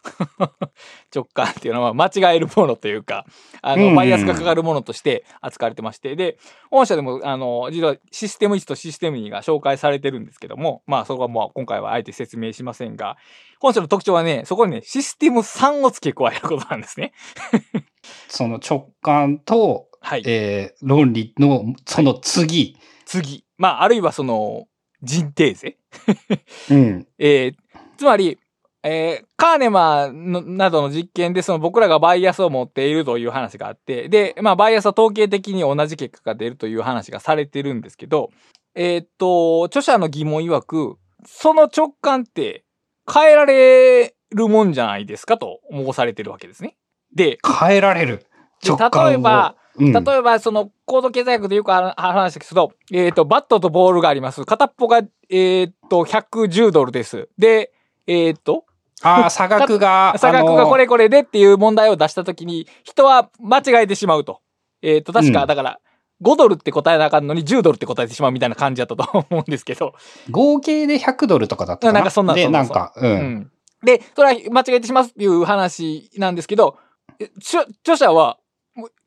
[1.13, 3.25] 直感っていうのは間違えるものというか、
[3.61, 6.37] あの、バイアスがかかるものとして扱われてまして、で、
[6.71, 13.17] 本社でも、あの、実はシステム1とシステム2が紹介されてるんですけども、まあ、そこはもう今回はあえて説明しませんが、
[13.59, 17.11] 本社の特徴はね、そこにね、システム3を付け加えることなんですね。
[18.29, 23.43] その直感と、はい、えー、論理のその次、はい、次。
[23.57, 24.68] まあ、あるいはその、
[25.01, 25.77] 人定税
[26.69, 27.07] うん。
[27.17, 27.55] えー、
[27.97, 28.37] つまり、
[28.83, 38.29] えー、カーネマなどの実験でその僕らがバイアスを持っているという話があって、で、まあバイアスは統計的に同じ結果が出るという話がされてるんですけど、
[38.75, 42.63] えー、っと、著者の疑問曰く、その直感って
[43.11, 46.77] 変えられるもんじゃないですかと申されてるわけですね。
[47.13, 48.25] で、変えられる。
[48.65, 54.45] 直感例えば、例えば、その、高度経済学でよく話したけど、えっ、ー、と、バットとボールがあります。
[54.45, 57.29] 片っぽが、えっ、ー、と、110ドルです。
[57.37, 57.71] で、
[58.07, 58.65] えっ、ー、と、
[59.01, 60.15] ああ、差額が。
[60.17, 64.41] 差額がこれこれでっていう問題を出したときに、人は間違えてしまうと。
[64.81, 65.79] えっ、と、確か、だから、
[66.21, 69.93] 5ドルって答えなあかんのに10ドルって答えてしまうみたいな感じだったと 思うんですけど。
[70.29, 71.99] 合計で100ドルとかだったかな？
[71.99, 73.51] なんかそんなで、なんか、うん、うん。
[73.83, 76.77] で、それは間違えてしまうっていう話なんですけど、
[77.37, 78.37] 著者は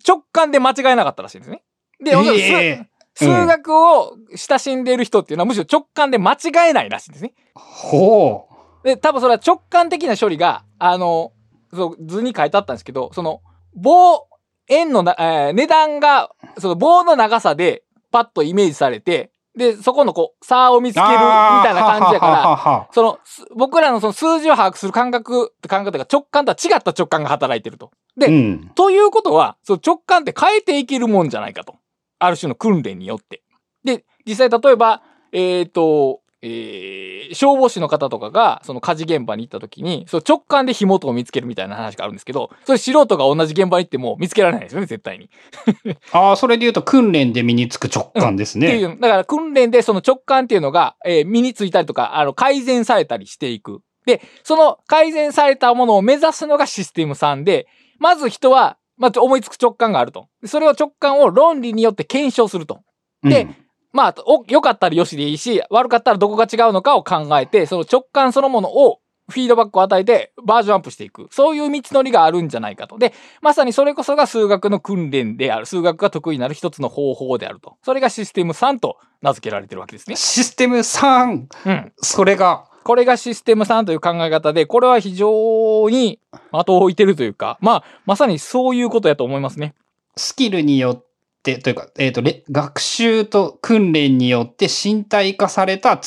[0.07, 1.63] 直感で間違えなかったらしいんですね。
[2.03, 7.35] で、えー、数学を親しんでいる人っていうのはむしろ直感で間違えないらしいんですね。
[7.55, 8.49] ほ
[8.83, 8.87] う。
[8.87, 11.33] で、多分それは直感的な処理が、あの、
[11.73, 13.41] そう図に書いてあったんですけど、その、
[13.75, 14.27] 棒、
[14.69, 23.19] 円のな、えー、値段が、その棒の長さでパッとイメージされて、で、そこのこう、差を見つけるみたいな感じやから、その、
[23.55, 27.91] 僕らのその数字を把握する感覚って感覚が直感とは違った直感が働いてると。
[28.16, 31.77] で、うん、ということは、その直感って変えていけるもんじゃないかと。
[32.18, 33.42] ある種の訓練によって。
[33.85, 45.31] で、実際例えば、えっ、ー、と、えー、消防士の方とかが、その火事現場に行った時に、その直感で火元を見つけるみたいな話があるんですけど、それ素人が同じ現場に行っても見つけられないですよね、絶対に。
[46.11, 48.66] ああ、それで言うと訓練で身につく直感ですね。
[48.66, 53.81] うん、っていう、だから訓練でその直感っていうのが、えー、身についたりとか、あの、改善されたりしていく。
[54.05, 57.68] で、その改善されたものを目指すのがシステム3で、
[58.03, 60.29] まず人は、まず思いつく直感があると。
[60.45, 62.83] それを直感を論理によって検証すると。
[63.23, 63.57] で、うん
[63.93, 71.29] まあ、お、良かったらよしでいいし、悪かったらどこが違うのかを考えて、その直感そのものをフィードバックを与えてバージョンアップしていく。
[71.31, 72.99] そういう道のりがあるんじゃないかと。
[72.99, 75.67] で、まさにそれこそが数学の訓練である。
[75.67, 77.77] 数学が得意になる一つの方法であると。
[77.83, 80.17] それがシステム3と名付けられてるわけですね。
[80.17, 81.47] システム 3!
[81.67, 81.93] うん。
[81.99, 82.67] それが。
[82.85, 86.18] これがシステム3という考え方で、これは非常に
[86.53, 89.75] 的を置いてるというか、まあ、まさにそういうことやと思いますね。
[90.16, 91.05] スキルによっ、
[91.42, 96.01] というか、えっ、ー、と、学習と訓練によって身体化された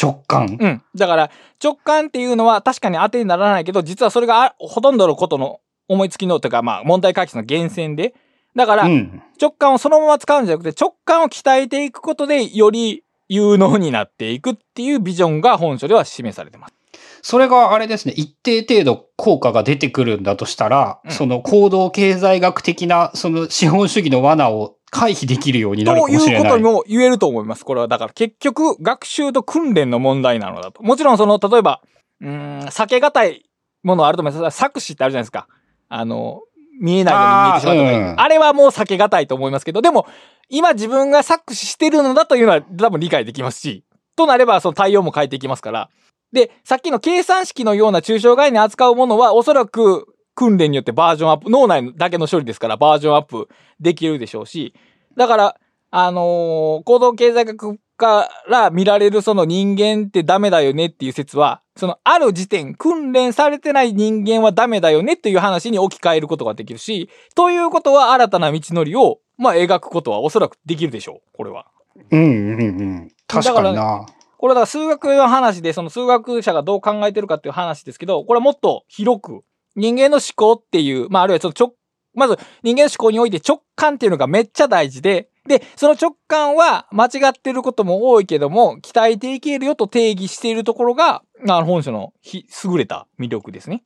[0.00, 0.56] 直感。
[0.60, 0.82] うん。
[0.94, 1.30] だから、
[1.62, 8.14] 直感っていうのは確かに当てにならないけど、実はそれがほとんどのことの思いつきの、というかまあ問題解決の源泉で、
[8.54, 9.22] だからうん。
[9.40, 16.74] 直感をそのまま使うんじゃなくて直感を鍛えていくことでより有能になっていくっていうビジョンが本書では示されてます。
[17.22, 26.50] それがあれですね、一定程度効果が出てくるんだとしたら、うんその行動経済学的な、その資本主義の罠を回避できるようになるかというもしれない。
[26.50, 27.64] ことも言えると思います。
[27.64, 30.82] これはだから結局学習と訓練の問題なのだと。
[30.82, 31.80] もちろんその、例えば、
[32.20, 33.48] うーん、避けがたい
[33.84, 34.58] ものあると思います。
[34.58, 35.46] 作詞ってあるじゃないですか。
[35.88, 36.40] あの、
[36.80, 40.06] 見えないのに見えてしまうとか、あーうんあれはもう避けがたいと思いますけど、でも、
[40.48, 43.84] 今自分が作詞してるのだというのは多分理解できますし、
[44.16, 45.90] となればその対応も変えていきますから。
[46.32, 54.74] で、さっきの計算式のような抽象概念扱うものはおそらく訓練によってバージョンアップ、脳内だけの処理ですからバージョンアップできるでしょうし、
[55.16, 55.56] だから、
[55.90, 71.66] あのー行動経済学から見られるその人間ってダメだよねっていう説は、そのある時点、訓練されてない人間はダメだよねっていう話に置き換えることができるし、ということは新たな道のりを、まあ描くことはおそらくできるでしょう、これは。
[72.10, 72.64] うんうんう
[73.04, 73.12] ん。
[73.26, 74.06] 確かにな。
[74.38, 79.44] これはだから数学の話で、その数学者がどう考えてるかっていう話ですけど、これはもっと広く、
[79.76, 81.74] 人間の思考っていう、まああるいはちょっと直、
[82.14, 93.82] まず人間の思考において直感っていうのがめっちゃ大事で、で、その直感は間違ってることも多いけども、鍛えていけるよと定義しているところが、あの本書のひ優れた魅力ですね。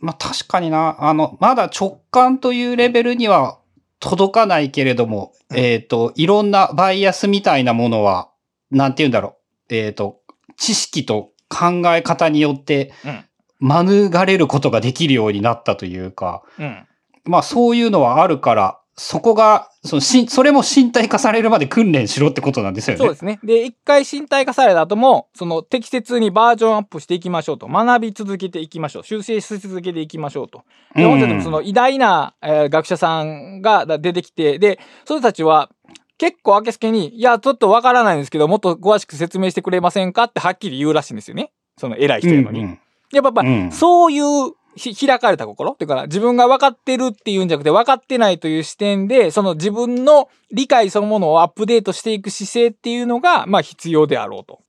[0.00, 0.96] まあ確かにな。
[0.98, 3.60] あの、まだ直感というレベルには
[4.00, 8.30] 届かないけれども、うんえっ、と、いろんなバイアスみたいなものは、
[8.72, 9.36] なんて言うんだろ
[9.70, 9.74] う。
[9.74, 10.20] えっ、と、
[10.56, 13.24] 知識と考え方によってうん。
[13.62, 16.88] 免れることができるようになったというか、うん。
[17.24, 22.98] まあそういうのはあるから、そこが、そのし、それも身体化されるまで訓練しろってことなんですよね。
[22.98, 23.40] そうですね。
[23.42, 27.66] で、一回身体化された後も、その適切にバージョンアップしていきましょうと。
[27.66, 29.04] 学び続けていきましょう。
[29.04, 30.64] 修正し続けていきましょうと。
[30.94, 35.70] で、本書でもその偉大な、えー学者さんがだ出てきて、で、その人たちは、
[36.18, 41.52] 結構明けすけに、いや、ちょっとわからないんですけど、もっと詳しく説明してくれませんかってはっきり言うらしいんですよね。
[41.78, 42.60] その偉い人やのに。
[42.60, 42.80] うんうん
[43.12, 45.72] やっぱ、うんそういうひ開かれた心？
[45.72, 54.60] っていうか、自分が分かってるっていうんじゃなくて、分かってないという視点で、その自分の理解そのものをアップデートしていく姿勢っていうのが、まあ必要であろうと。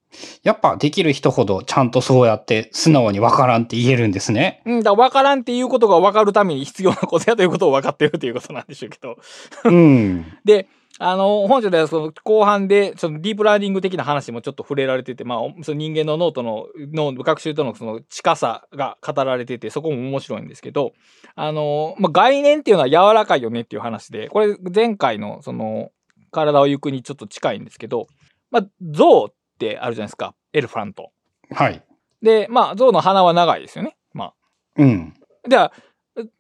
[0.44, 4.62] やっぱできる人ほどちゃんとそうやって素直にわからんって言えるんですね。
[4.66, 9.18] うん、だから分からんっていうことが分かるために必要なことやということを分かってるということなんでしょうけど。
[9.66, 10.26] うん。
[10.44, 10.68] で、
[11.04, 20.94] あの、本書ではその後半で、そのディープラーニング的な話もちょっと触れられてて、まあ、その人間の脳との、脳、学習とのその近さが語られてて、そこも面白いんですけど、
[21.36, 25.90] あの、まあ、概念っていうのは柔らかいよねっていう話で、これ前回のその、
[26.30, 28.06] 体を行くにちょっと近いんですけど、
[28.52, 30.36] まあ、象ってあるじゃないですか。
[30.54, 31.12] エレファント。
[31.50, 31.84] はい。
[32.22, 33.98] で、まあ、象の鼻は長いですよね。
[34.14, 34.34] ま
[34.78, 35.14] うん。
[35.46, 35.50] あ。
[35.50, 35.74] では、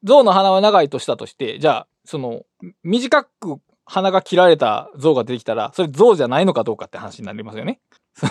[0.04, 2.44] 象の鼻は長いとしたとして、じゃあ、その、
[2.84, 3.60] 短く
[3.92, 7.80] 鼻が切られた象が出てきたら、それ象じゃないのかどうかって話になりますよね。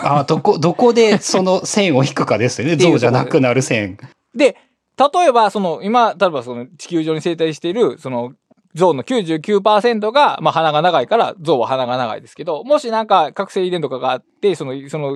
[0.01, 2.73] あ、どこ、どこでその線を引くかですよね。
[2.75, 3.99] っていう象じゃなくなる線。
[4.33, 4.57] で、
[4.97, 8.33] 例えば、その、今、例えばその地球上に生態している、その、
[8.73, 15.15] 象の99%が、まあ、鼻が長いから、象は鼻が長いですけど、もしなんか、覚醒遺伝とかがあって、その、その、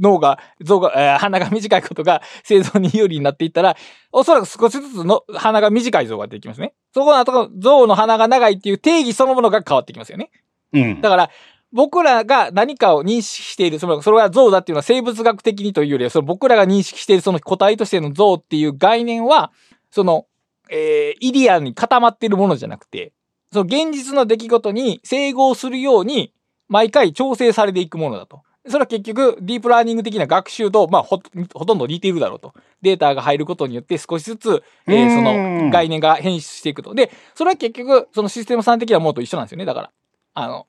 [0.00, 3.76] 脳が、象が、えー鼻が短いことが生存に有利になっていったら、
[4.12, 6.74] おそらく少しずつの鼻が短い象ができますね。
[6.94, 10.30] そこの後、象の鼻が長いっていう定義そのものが変わってきますよね。
[10.72, 11.00] うん。
[11.00, 11.30] だから、
[11.72, 19.52] 僕らが何かを認識している、その、それが像だっていうのは生物学的にというよりは、その僕らが認識しているその個体としての像っていう概念は、
[19.90, 20.26] その、
[20.70, 23.12] えー、イディアンに固まっているものじゃなくて、
[23.52, 26.32] その現実の出来事に整合するように、
[26.68, 28.42] 毎回調整されていくものだと。
[28.66, 31.20] それは結局、ディープラーニング的な学習と、まあ、ほ、
[31.52, 32.54] ほとんど似ているだろうと。
[32.80, 36.94] データが入ることによって少しずつ、えー、うんその概念が変質していくと。
[36.94, 39.64] で、それは結局、そのシステムさん的なものと一緒なんですよね。
[39.64, 39.90] だから。
[40.34, 40.66] あの、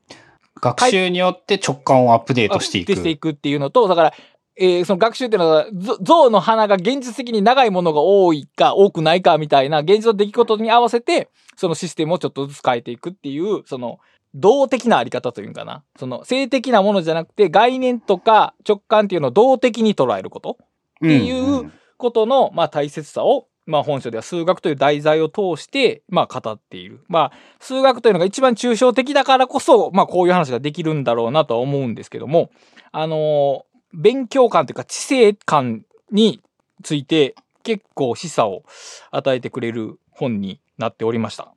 [0.60, 2.95] 学習によって直感をアップデートしていく。
[2.95, 4.13] していくっていうのと、だから、
[4.56, 13.99] えーその学習っていうのは、ぞ象の鼻が現実的に長いものが多いか多くないかみたいな現実の出来事に合わせて、そのシステムをちょっとずつ変えていくっていう、その、
[14.36, 15.84] 動的なあり方というんかな。
[15.98, 20.58] その、性的なものじゃなくて、概念とか直感っていうのを動的に捉えること。
[20.62, 20.65] っ
[20.98, 27.04] っていうことの、まあ、大切さを、まあ、本書では数学という題材を通して、まあ、語っている。
[27.08, 32.50] まあ、数学というのが一番抽象的だからこそ、まあ、こういう話ができるんだろうなとは思うんですけども、
[32.91, 36.41] あのー勉強感というか知性感に
[36.84, 38.63] ついて結構示唆を
[39.12, 41.54] 与えてくれる本になっておりました。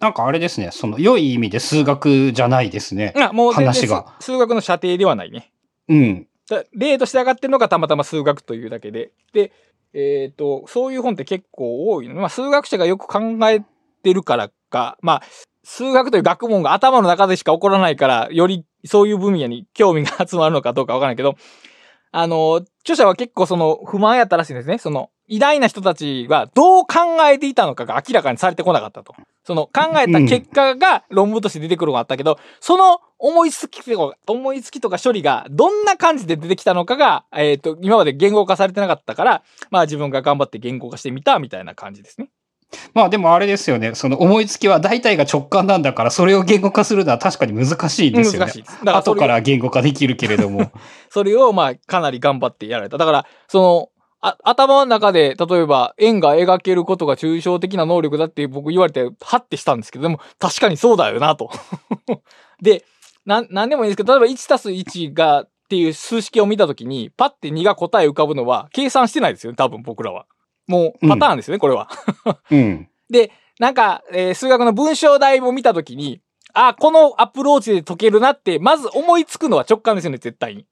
[0.00, 0.70] なんかあれですね。
[0.72, 3.12] その良い意味で数学じゃないですね。
[3.16, 5.52] あもう話が数数学の射程ではないね。
[5.88, 6.26] うん。
[6.48, 9.12] だ例として上がってるのがたまたま数学というだけで。
[9.32, 9.52] で、
[9.94, 12.14] えっ、と、そういう本って結構多いの。
[12.14, 13.62] まあ、数学者がよく考え
[14.02, 15.22] てるからか、まあ、
[15.64, 21.36] 数学という学問が頭の中でしか起こらないから、よりそういう分野に興味が集まるのかどうかわからないけど、
[22.10, 24.78] あの、著者は結構その不満やったらしいんですね。
[24.78, 29.14] その、偉大な人たちがどう考えていたのかが明らかにされてこなかったと。
[29.44, 42.28] その考えた結果が論文として出てくるのがあったけど、その思いつきとか、思いつきとか処理がどんな感じで出てきたのかが、えっ、と、今まで言語化されてなかったから、まあ自分が頑張って言語化してみたみたいな感じですね。
[42.92, 43.94] まあでもあれですよね。
[43.94, 48.52] その思いつきは大体が直感なんだから、それを言語化するのは確かに難しいですよね。
[48.84, 50.70] 後から言語化できるけれども。
[51.08, 52.98] それをまあかなり頑張ってやられた。
[52.98, 53.88] だから、その、
[54.24, 61.50] あ頭の中で、例えば、円が描けることが抽象的な能力だって僕言われて、はってしたんですけど、でも確かにそうだよなと。
[62.62, 62.84] で、
[63.26, 70.26] なん、なんでもいいですけど、例えば1たす1が、っていう数式を見たときに、パッて2が答え浮かぶのは、計算してないですよね、多分僕らは。
[70.68, 71.88] もう、パターンですよね、これは。
[72.50, 72.88] うん。
[73.10, 76.20] で、なんか、えー数学の文章題を見たときに、
[76.54, 80.66] あ、このアプローチで解けるなって、まず思いつくのは直感ですよね、絶対に。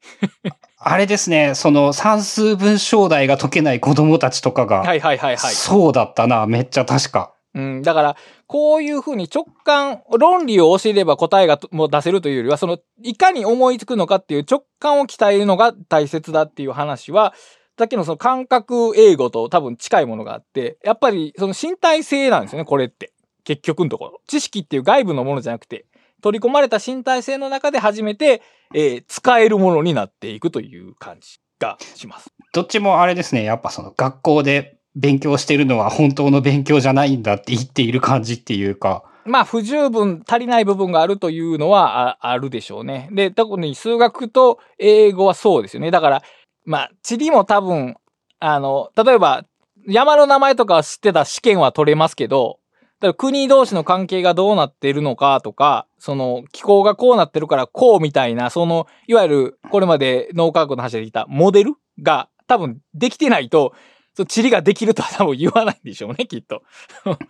[0.78, 5.54] あれですね、その算数文章題が解けない子供たちとかが、はいはいはいはい。
[5.54, 7.34] そうだったな、めっちゃ確か。
[7.54, 8.16] うん、だから、
[8.46, 17.34] こういうふうに直感、論理を教えれば答えがともう出せるというよりは、その、いかに思いつくのかっていう直感を鍛えるのが大切だっていう話は、
[17.78, 23.12] さっきのその感覚英語と多分近いものがあって、やっぱりその身体性なんですよね、これって。
[23.44, 24.20] 結局のところ。
[24.26, 25.86] 知識っていう外部のものじゃなくて、
[26.22, 28.42] 取り込まれた身体性の中で初めて、
[28.74, 32.32] えー使えるものになっていくという感じがします。
[32.52, 43.08] どっちもあれですね、やっぱその学校で勉強してるのは本当の勉強じゃないんだって言っている感じっていうか、まあ、不十分、足りない部分があるというのはああるでしょうね。
[43.12, 45.90] で、特に数学と英語はそうですよね。
[45.90, 46.22] だから、
[46.64, 47.96] まあ、地理も多分、
[48.38, 49.44] あの、例えば、
[49.86, 52.59] 山の名前とか知ってた試験は取れますけど、
[53.00, 63.72] だから国同士の関係がどうなってるのかとか、その気候がこうなってるからこうみたいな、その、いわゆるこれまで脳科学の話で言ったモデルが多分できてないと、
[64.14, 66.62] その地理ができるとは多分言わないんでしょうね、きっと。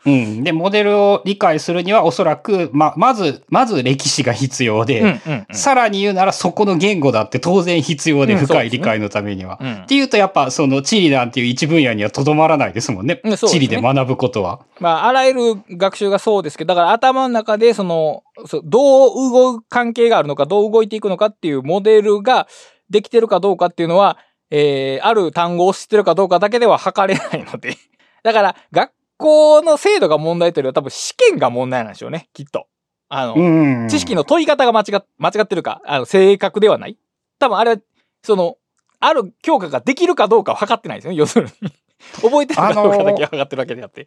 [0.07, 0.43] うん。
[0.43, 9.59] で、モデルを理解するにはおそらく、ま、まず、まず歴史が必要で、うんうんうんさらに言うならそこの言語だって当然必要で、うん深い理解のためには。
[9.61, 13.21] うんっていうとやっぱその地理なんていう一分野にはとどまらないですもんね。
[13.25, 14.61] うんね地理で学ぶことは。
[14.79, 15.41] まあ、あらゆる
[15.77, 22.49] 学習がそうですけど、だから頭の中で、その、そうどう動く関係があるのか、どう動いていくのかっていうモデルが
[22.89, 24.17] できてるかどうかっていうのは、
[24.51, 27.77] えー、ある単語を知ってるかどうかだけでは測れないので。
[28.23, 32.67] だから、学校の制度が問題というよりは多分試験が問題なんでしょうね、きっと。
[33.09, 33.89] あの、うん。
[33.89, 36.97] 知識の問い方が間違っ、間違ってるか、あの、正確ではない。
[37.39, 37.77] 多分あれは、
[38.23, 38.57] その、
[38.99, 41.73] ある教科ができるかどうかを測ってないんですよね、要するに。
[42.23, 44.07] 覚えてるかどうかだけを測ってるわけであって。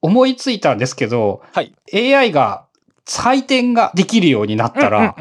[0.00, 1.74] 思いついたんですけど、はい。
[1.92, 2.66] AI が
[3.06, 5.16] 採点ができるようになったら、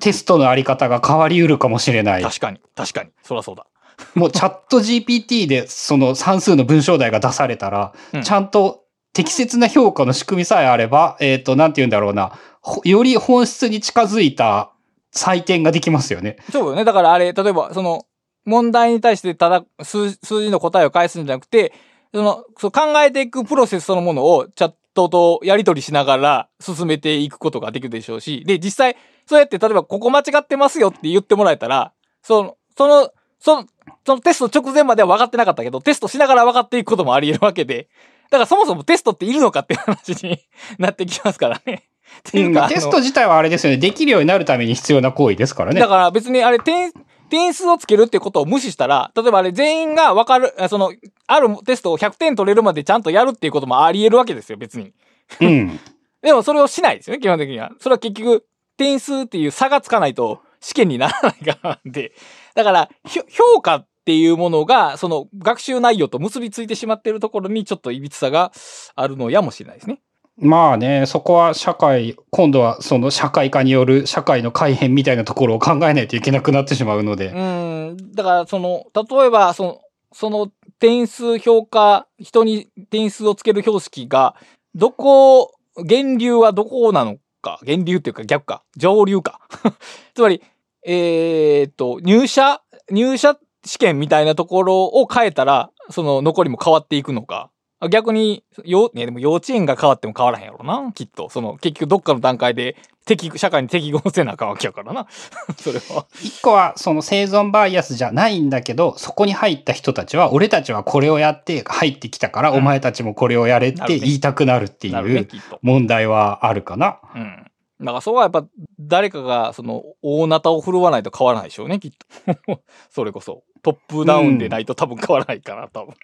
[0.00, 2.22] テストのあり方が変わりうるかもしれない。
[2.22, 3.10] 確かに、確かに。
[3.22, 3.66] そらそうだ。
[4.14, 8.82] もうチャット GPT でその算数の文章題が出されたら、うんちゃんと
[9.12, 14.72] 適切な評価の仕組みさえあれば、えっ、と、なんて言うんだろうな、ほより本質に近づいた
[15.14, 16.36] 採点ができますよね。
[16.52, 16.84] そうよね。
[16.84, 18.04] だからあれ、例えば、その、
[18.44, 21.72] 問題に対してただ数数字の答えを返すんじゃなくて、
[22.14, 31.92] その、そう考えていくプロセスそのものをチャットとやり取りしながら進めていくことができるでしょうし、で、実際、そうやって例えばここ間違ってますよって言ってもらえたら、
[32.22, 33.68] その、その、その、
[34.04, 37.88] そのテスト直前までは分かってなかったけど、テストしながら分かっていくこともあり得るわけで、
[38.30, 40.40] だからそもそもテストっているのかっていう話に
[40.78, 41.84] なってきますからね。
[42.28, 43.78] っていうか、あのテスト自体はあれですよね。
[43.78, 45.88] できるようになるために必要な行為ですからねだ。
[45.88, 46.92] から別にあれ点、
[47.28, 50.92] 点数をつけるってことを無視したら、例えばあれ全員が分かる、あその、
[51.26, 54.92] あるテストを100点取れるまでちゃんとやるっていうこともあり得るわけですよ、別に。
[55.40, 55.80] うん。
[56.22, 57.72] でもそれをしないですよね、基本的には。
[57.80, 58.44] それは結局、
[58.76, 62.12] 点数っていう差がつかないと試験にならないからなんで。
[62.56, 62.90] だから、
[63.28, 68.50] 評価っていうものが、その学習内容と結びついてしまっているところにちょっと歪さが
[68.96, 70.00] あるのやもしれないですね。
[70.38, 77.28] まあね、そこは社会、今度はその社会化による社会の改変みたいなところを考えないといけなくなってしまうので。
[77.28, 77.96] うん。
[78.14, 79.80] だから、その、例えば、その、
[80.12, 84.34] その点数評価、人に点数をつける標識が、
[84.74, 87.58] どこ、源流はどこなのか。
[87.62, 88.62] 源流っていうか逆か。
[88.76, 89.40] 上流か。
[90.14, 90.42] つまり、
[90.88, 97.50] えーっと、入社、入社試験みたいなところを変えたら、その残りも変わっていくのか。
[97.78, 101.28] あ逆に、よ、ね、でも幼稚園が変わっても変わらへんやろな、きっと。
[101.28, 105.08] その、結局どっかの段階で、適、社会に適合せなあかんわけやからな。
[105.58, 106.06] それは。
[106.22, 115.28] 一個はその生存バイアスじゃないんだけど、そこに入った人たちは、俺たちはこれをやって入ってきたから、うんお前たちもこれをやれって言いたくなるっていう。
[115.62, 116.98] 問題はあるかな。
[117.14, 117.46] うん。
[117.80, 118.46] だからそこはやっぱ
[118.80, 122.60] 誰かがその大ナタを振るわないと変わらないでしょうね、きっと。
[122.90, 123.42] それこそ。
[123.62, 125.94] トップダウンでないと多分変わらないかな、多分。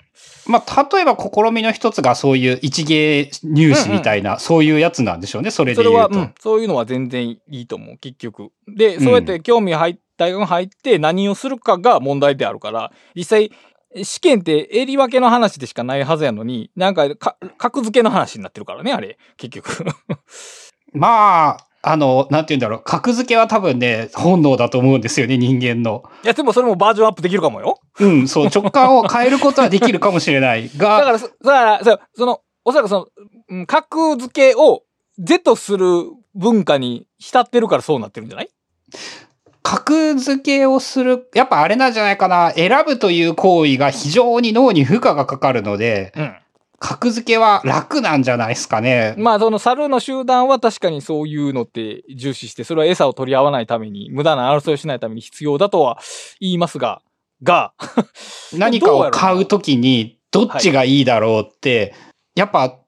[0.48, 6.12] まあ、例えば試みの一つがそういう一芸入試みたいな、そういうやつなんでしょうね、それで言うと。
[6.12, 8.50] それは、うん、そういうのは全然いいと思う、結局。
[8.66, 13.52] で、そうやって興味入っ、大学入って何をするかが問題であるから、実際、
[14.02, 19.84] 試験って襟分けの話でしかないはずやのに、なんかか、格付けの話になってるからね、あれ、結局。
[20.92, 26.04] まあ、あの、なんて言うんだろう、格付けは多分ね、本能だと思うんですよね、人間の。
[26.22, 27.80] いや、でもそれもバージョンアップできるかもよ。
[27.98, 33.06] うん、そう、直感を変えることはできるかもしれないが、 だから、そだから、その、おそらくその、
[33.48, 34.82] うん格付けを
[35.18, 35.86] 是とする
[36.34, 38.48] 文化に浸ってるからそうなってるんじゃない？
[39.62, 46.34] 格付けをする、やっぱあれなんじゃないかな、選ぶという行為が非常に脳に負荷がかかるので、うん。
[46.82, 49.14] 格付けは楽なんじゃないですかね。
[49.16, 56.00] まあ、その猿の集団は確かにそういうのって重視して、それは餌を取り合わないために、無駄な争いをしないために必要だとは
[56.40, 57.00] 言いますが、
[57.44, 57.72] が、
[58.52, 61.94] 何かを買うときに、どっちがいいだろうって、
[62.34, 62.78] やっぱ、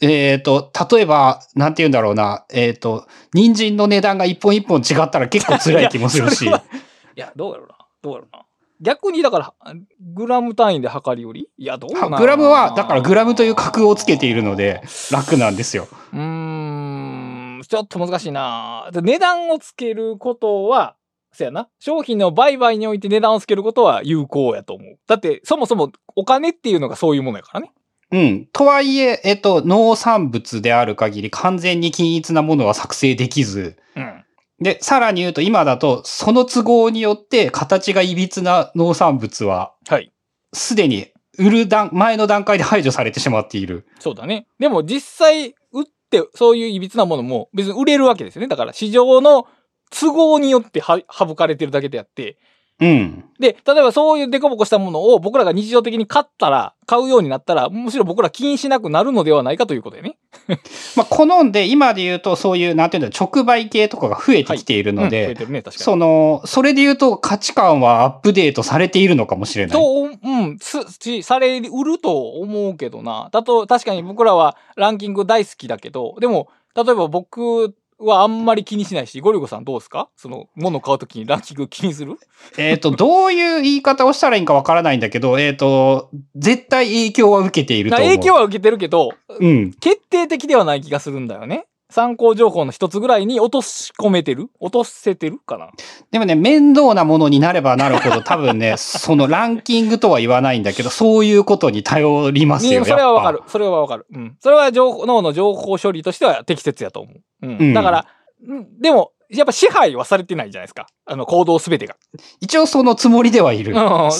[0.00, 6.62] えっ、と、例えば、なんて言うんだろうな、えっ、と、人参の値段が一本一本違ったら結構辛い気もするしいや。
[7.16, 7.74] いや、どうやろうな。
[8.02, 8.44] どうやろうな。
[8.80, 11.48] 逆に、だから、グラム単位で測りより？
[11.56, 15.88] いや、どうなのグラムは、だからグラムという格をつけているので、楽なんですよ。
[16.12, 20.96] うーん、ちょっと難しいなで値段をつけることは、
[21.32, 21.68] そやな。
[21.78, 24.98] 商品の売買において値段をつけることは有効やと思う。
[25.06, 27.72] だって、そもそもお金っていうのがそういうものやからね。
[28.12, 28.46] うん。
[28.52, 34.13] とはいえ、えっと、農産物である限り完全に均一なものは作成できず、うん。
[34.60, 40.12] で、さらに言うと今だと、その都合によって形が歪な農産物は、はい。
[40.52, 43.86] すでに売る段、前の段階で排除されてしまっている。
[43.98, 44.46] そうだね。
[44.58, 48.48] でも実際、売って、そういう歪なものも別に売れるわけですよね。
[48.48, 49.46] だから市場の
[49.90, 52.38] 都合によっては省かれてるだけであって。
[52.80, 53.24] うん。
[53.38, 60.16] で、例えばそういうデコボコしたものを僕らが日常的に買ったら、買うようになったら、むしろ僕ら気にしなくなるのではないかということでね。
[60.96, 65.84] まあ、好んで、今で言うと、そういう、なんていうんだろう、直売系とかが増えてきているので、てるね、確かに。
[65.84, 69.78] その、それで言うと価値観はアップデートされているのかもしれない。
[69.78, 73.28] と、うん、す、し、されうると思うけどな。
[73.32, 80.08] だと、確かに僕らはランキング大好きだけど、でも、例えば僕はあんまり気にしないし、ゴリゴさんどうですか？
[80.16, 82.16] その、物買うときにランキング気にする？
[82.58, 88.08] えっと、どういう言い方をしたらいいかわからないんだけど、えっ、と、絶対影響は受けていると思う。
[88.08, 89.72] 影響は受けてるけど、うん。
[89.74, 91.66] 決定的ではない気がするんだよね。
[91.94, 94.48] 参考情報の一つぐらいに落とし込めてる？
[94.58, 95.70] 落とせてるかな？
[96.10, 102.80] でもね、面倒なものになればなるほど、 多分ね、そのランキングとは言わないんだけど、そういうことに頼りますよ。
[102.80, 103.38] ねそれはわかる。
[103.38, 103.44] る。
[103.46, 104.06] それはわかる。
[104.12, 104.36] うん。
[104.40, 107.46] それは情報、脳の情報処理としては適切やと思う。
[107.46, 107.58] うん。
[107.60, 108.06] うんだから、
[108.44, 110.88] うんでも、やっぱ支配はされてないじゃないですか。
[111.06, 111.96] あの、行動すべてが。
[112.40, 113.72] 一応そのつもりではいる。
[113.72, 113.76] うん。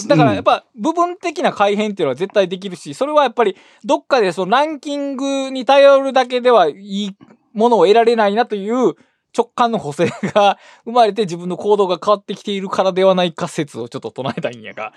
[0.09, 7.17] だから、やっぱ、ぱ、部分的な改変っていうのは絶対できるし、それはやっぱり、どっかでそのランキングに頼るだけではいい
[7.55, 8.95] ものを得られないなという
[9.37, 14.93] 直感の補正が生まれて自分の行動が変わってきているからではないか説をちょっと唱えたいんやが。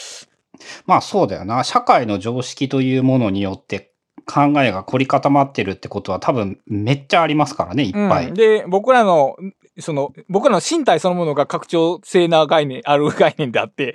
[0.86, 1.62] まあそうだよな。
[1.64, 3.92] 社会の常識というものによって
[4.26, 8.28] 考えが凝り固まってるってことは多分めっちゃありますからね、いっぱい。
[8.28, 9.36] うんで、僕らの、
[9.78, 13.94] その、僕らの身体そのものが拡張性な概念、ある概念であって、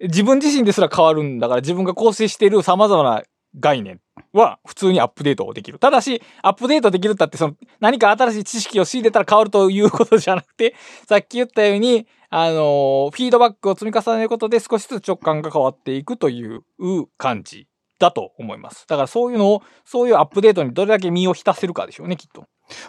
[0.00, 3.22] 自分自身ですら変わるんだから自分が構成している様々な
[3.58, 4.00] 概念
[4.32, 5.78] は普通にアップデートできる。
[5.78, 10.74] ただし、アップデートできるったって、その、何か新しい知識を仕入れたら変わるということじゃなくて、
[11.08, 16.62] さっき言ったように、あのーフィードバックを積み重ねることで少しずつ直感が変わっていくという
[17.16, 17.68] 感じ
[17.98, 18.86] だと思います。
[18.86, 22.44] だからそういうのを、そういうアップデートにどれだけ身を浸せるかでしょうね、きっと。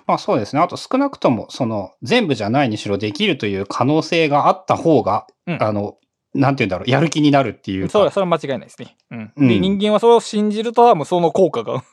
[0.05, 0.61] まあそうですね。
[0.61, 5.95] あと少なくとも、その全部じゃないにしろできるという可能性があった方が、うんあの、
[6.35, 7.91] なんて言うんだろう、やる気になるっていうか。
[7.91, 8.95] そうだ、それは間違いないですね。
[9.09, 9.31] うん。
[9.35, 11.83] うんで、人間はそれを信じると、もうその効果が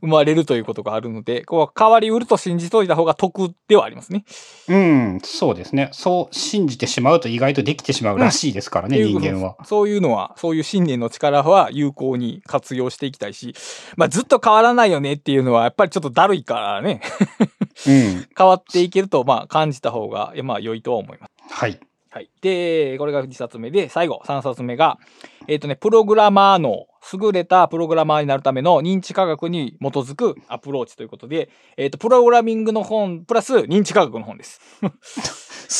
[0.00, 4.24] 生まれるということがあるので、こう、変わりうると信じといた方が得ではありますね。
[4.68, 5.88] うん、そうですね。
[5.92, 9.56] そう信じてしまうと意外とできてしまうらしいですからね、う人間は。
[9.64, 13.54] そういうのは、そういう信念の力は有効に活用していきたいし、
[13.96, 17.00] まあ、ずっと変わらないよねっていうのは、やっぱりちょっとだるいからね、
[17.86, 18.26] うん。
[18.36, 21.32] 変わっていけると、まあ、感じた方が、まあ、良いとは思います。
[21.48, 21.78] はい。
[22.16, 22.30] はい。
[22.40, 24.98] で、これが2冊目で、最後、3冊目が、
[25.48, 34.60] えっ、とね、プログラマーの、優れたプログラマーになるための認知科学に基づくアプローチということで、えっ、と、プログラミングの本、プラス認知科学の本です。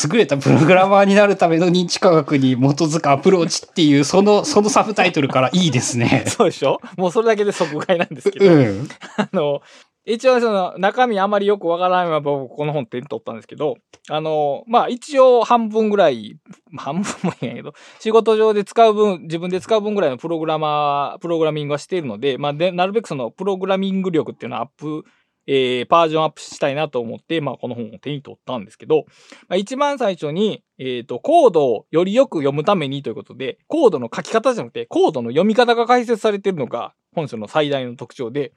[0.08, 6.24] 優れたプログラマーになるための認知科学に基づくアプローチっていう、その、そのサブタイトルからいいですね。
[6.28, 6.80] そうでしょ？
[6.96, 8.88] もうそれだけで即買いなんですけど、うん。
[9.16, 9.62] あの、
[10.06, 13.76] 一応その中身あまりよくわからないまま僕この本手に取ったんですけど、
[14.08, 16.38] あの、まあ一応半分ぐらい、
[16.76, 25.04] 半分もいいんやけど、仕事上で使う分、自分で使う分ぐらいのプログラマー、プログラミングはしているので、まあで、なるべくそのプログラミング力っていうのをアップ、
[25.48, 29.06] えー、バージョンアップしたいなと思って、まあこの本を手に取ったんですけど、
[29.48, 38.52] まあ、一番最初に、えっ、と、コードをよりよく読むためにということで、コードの書き方じゃなくて、コードの読み方が解説されているのが本書の最大の特徴で、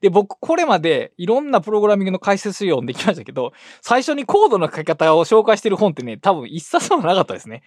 [0.00, 7.62] で、僕、これまでいろんなプログラミングの解説読んできましたけど、最初にコードの書き方を紹介してる本ってね、多分一冊もなかったですね。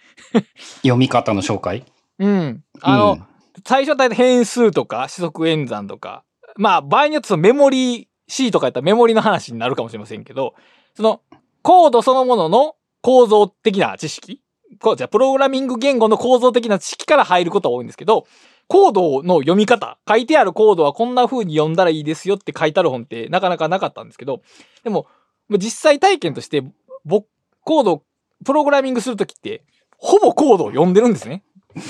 [0.82, 1.84] 読み方の紹介？
[2.18, 2.64] うん。
[2.80, 3.24] あの、うん
[3.64, 6.24] 最初は大体変数とか、四則演算とか、
[6.56, 10.54] まあ、場合によってそのメモリー C とかやったらメモリの話になるかもしれませんけど、
[10.96, 11.20] その、
[11.62, 14.40] コードそのものの構造的な知識
[14.80, 18.26] こう、じゃあ、プログラミング言語の構造的な知識から入ることが多いんですけど、
[18.68, 24.42] コードの読み方、書いてあるコードはこんな風に読んだらいいですよって書いてある本ってなかなかなかったんですけど、
[24.82, 25.06] でも、
[25.50, 26.62] 実際体験として、
[27.04, 27.26] 僕、
[27.62, 28.02] コード、
[28.44, 29.62] プログラミングするときって、
[29.96, 31.42] ほぼコードを読んでるんですね。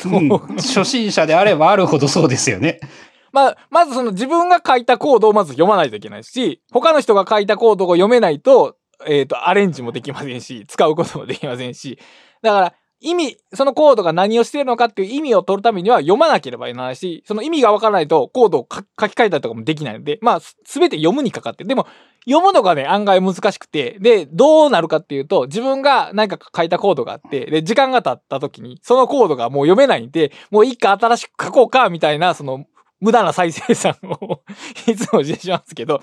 [0.07, 2.81] うん初心者であればあるほどそうですよね。
[3.33, 11.99] まあ、まずその自分が書いたコードをまず読まないといけないし、他の人が書いたコードを読めないと、えっ、と、アレンジもできませんし、使うこともできませんし、
[12.43, 21.65] だから、意味、そのコードが何をしているのかっていう意味を取るためには読まなければいけないし、その意味がわからないとコードを書き換えたりとかもできないので、まあ、すべて読むにかかって。
[21.65, 21.87] でも、
[22.27, 32.65] 読むのがね、案外難しくて、で、どうなるかっていうと、自分が何か書いたコードがあって、で、時間が経った時に、そのコードがもう読めないんで、もう一回新しく書こうか、みたいな、その、
[33.01, 34.41] 無駄な再生産を
[34.91, 36.01] いつもしてしますけど、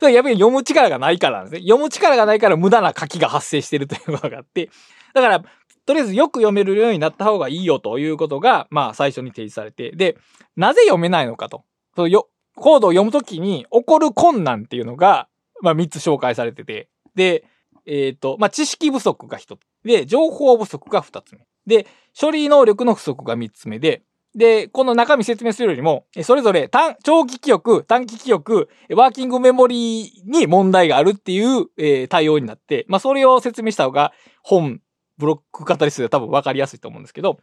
[0.00, 1.60] それやっぱり読む力がないからなんですね。
[1.60, 4.68] 読む力がないから無駄な書きが発生してるということがあって、
[5.14, 5.42] だから、
[5.86, 10.16] とりあえずよく読めるようになった方がいいよということが、まあ最初に提示されて、で、
[10.56, 11.64] なぜ読めないのかと。
[11.94, 15.28] そのよコードを読むときに起こる困難っていうのが、
[15.60, 17.44] まあ3つ紹介されてて、で、
[17.86, 19.60] えっ、と、まあ知識不足が1つ。
[19.84, 21.46] で、情報不足が2つ目。
[21.66, 21.86] で、
[22.18, 24.02] 処理能力の不足が3つ目で、
[24.34, 34.12] で、この中身説明するよりも、それぞれ短、長期記憶、短期記憶、ワーキングメモリーに問題があるっていう、えー対応になって、まあそれを説明した方が
[34.42, 34.80] 本、
[35.22, 37.38] ブックカタリストで多分分かりやすいと思うんですけど、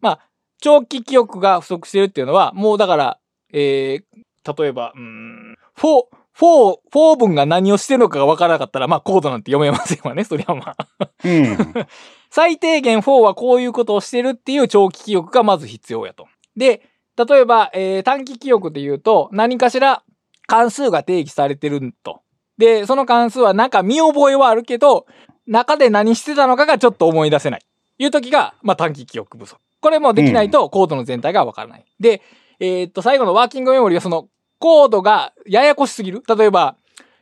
[0.00, 0.28] まあ、
[0.60, 3.18] 長期記憶が不足してるっていうのは、もうだから、
[3.52, 10.76] えー、例えば、うーん、フォー、フォー、フォー文が何をしてるのかが分からなかったら、まあコードなんて読めませんわね、 そりゃまあ。
[11.24, 11.56] うん。
[12.30, 16.26] 最低限4はこういうことをしてるっていう長期記憶がまず必要やと。
[16.56, 16.82] で、
[17.16, 20.02] 例えば、えー短期記憶で言うと、何かしら
[20.48, 22.22] 関数が定義されてると。
[22.58, 25.06] で、その関数はなんか見覚えはあるけど、
[25.46, 27.60] 中で何してたのかがちょっと思い出せない。
[27.98, 29.60] いう時が、まあ短期記憶不足。
[29.80, 31.84] これもできないとコードの全体がわからない。
[32.00, 32.22] で、
[32.60, 34.28] えーっと、最後のワーキングメモリはその
[34.58, 36.22] コードがややこしすぎる。
[36.26, 36.76] 例えば、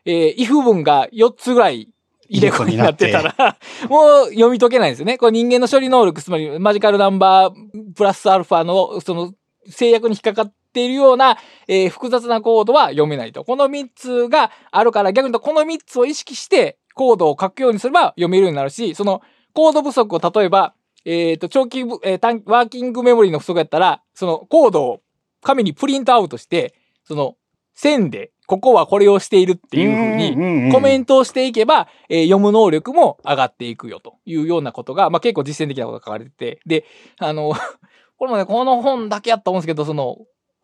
[0.04, 1.88] えー、if 文が4つぐらい
[2.28, 3.58] 入れ子になってたら、
[3.88, 5.18] もう読み解けないんですよね。
[5.18, 9.34] これ人間の処理能力、つまりマジカルナンバープラスアルファのその
[9.66, 11.36] 制約に引っかかっているような、
[11.68, 13.44] えー複雑なコードは読めないと。
[13.44, 19.22] この3つがあるから逆に言うとこの3つを意識してコードを書くようにすれば読めるようになるし、その
[19.55, 20.74] コード不足を例えば、
[21.05, 25.01] えっ、と、長期ぶ、えー短ワーキングメモリーの不足やったら、そのコードを
[25.43, 26.74] 紙にプリントアウトして、
[27.05, 27.36] その
[27.74, 36.84] 線で、ここはこれをしているっていう風に、にコメントをしていけば、えー読む能力も上がっていくよというようなことが、まあ、結構実践的なことが書かれてて、で、
[37.18, 37.53] あの、
[38.16, 40.18] これもね、この本だけやったと思うんですけど、その、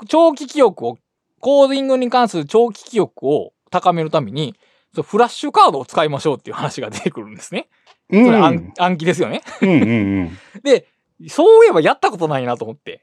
[0.07, 0.99] 長期記憶を、
[1.41, 4.55] コーディングに関する長期記憶を高めるために、
[4.99, 7.68] そうフラッシュカードを使いましょうっていう話が出てくるんですね。
[8.11, 9.42] うん、それ暗うん暗記ですよね。
[9.62, 9.74] うんう
[10.24, 10.86] ん で、
[11.28, 13.03] そういえばやったことないなと思って。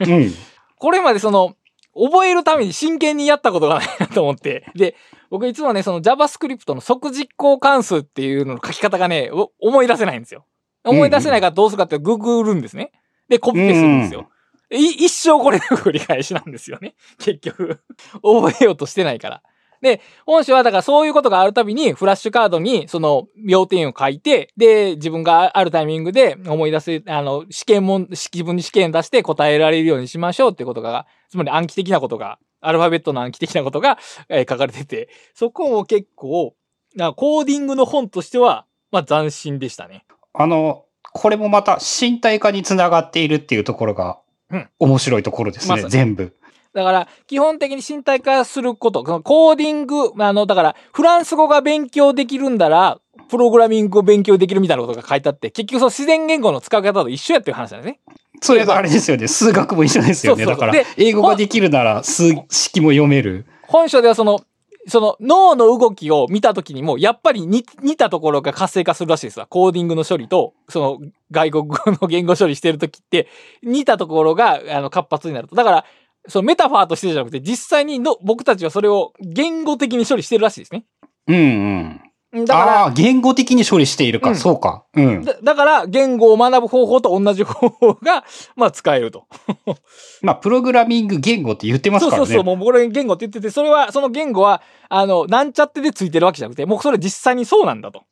[0.00, 0.12] うん。
[0.12, 0.32] うん。
[0.78, 1.54] これまでその、
[1.94, 4.70] 覚えるために真剣にやったことがないなと思って。
[4.74, 4.94] で、
[5.30, 10.44] 僕いつもね、その JavaScript の即実行関数っていうのの書き方がね、お思い出せないんですよ。
[10.84, 12.92] 思い出せないからどうするかってググるんですね。
[13.28, 14.28] で、コピペするんですよ。
[14.70, 16.94] い一生これの繰り返しなんですよね。
[17.18, 17.80] 結局。
[18.22, 19.42] 覚えようとしてないから。
[19.82, 33.98] で、本書はだからそういうことがあるたびにフラッシュカードにその要点を書いて、で、自分があるタイミングで思い出せ、あの、試験も、自分に試験出して答えられるようにしましょうってことが、つまり暗記的なことが、アルファベットの暗記的なことが、
[34.28, 36.54] えー書かれてて、そこも結構、
[36.94, 40.04] なコーディングの本としては、まあ斬新でしたね。
[40.32, 44.18] あの、これもまた身体化につながっているっていうところが
[44.50, 46.34] うん、面白いところですね、まさに全部。
[46.76, 52.98] だから、基本的に身体化すること、そのコーディング、あの、だから、フランス語が勉強できるんだら、
[53.30, 58.00] プログラミングを勉強できるみたいなことが書いてあって、結局その自然言語の使い方と一緒やっていう話なんですね。
[58.42, 59.26] それがあれですよね。
[59.26, 60.44] 数学も一緒ですよね。
[60.44, 63.46] そうそうそうだからで、英語ができるなら数式も読める。
[63.62, 64.42] 本書ではその、
[64.88, 69.46] その脳の動きを見たときにも、やっぱり似似たところが活性化するらしいですわ。
[69.46, 70.98] コーディングの処理と、その
[71.30, 73.28] 外国語の言語処理してるときって、
[73.62, 75.56] 似たところがあの活発になると。
[75.56, 75.84] だから、
[76.28, 80.84] そのメタファーとしてじゃなくて、実際にの僕たちはそれを言語的に処理してるらしいですね。
[81.28, 82.00] うんうん。
[82.44, 84.30] だから、ああー、言語的に処理しているか。
[84.30, 84.84] うんそうか。
[84.94, 85.24] うん。
[85.24, 88.24] だだから、言語を学ぶ方法と同じ方法が、
[88.56, 89.24] まあ、使えると。
[90.22, 92.18] まあ、プログラミング言語って言ってますからね。
[92.18, 98.02] そうそうそう、もうこれ言語って言ってて、それは、その言語は、あの、なんちゃってでついてるわけじゃなくて、もうそれ実際にそうなんだと。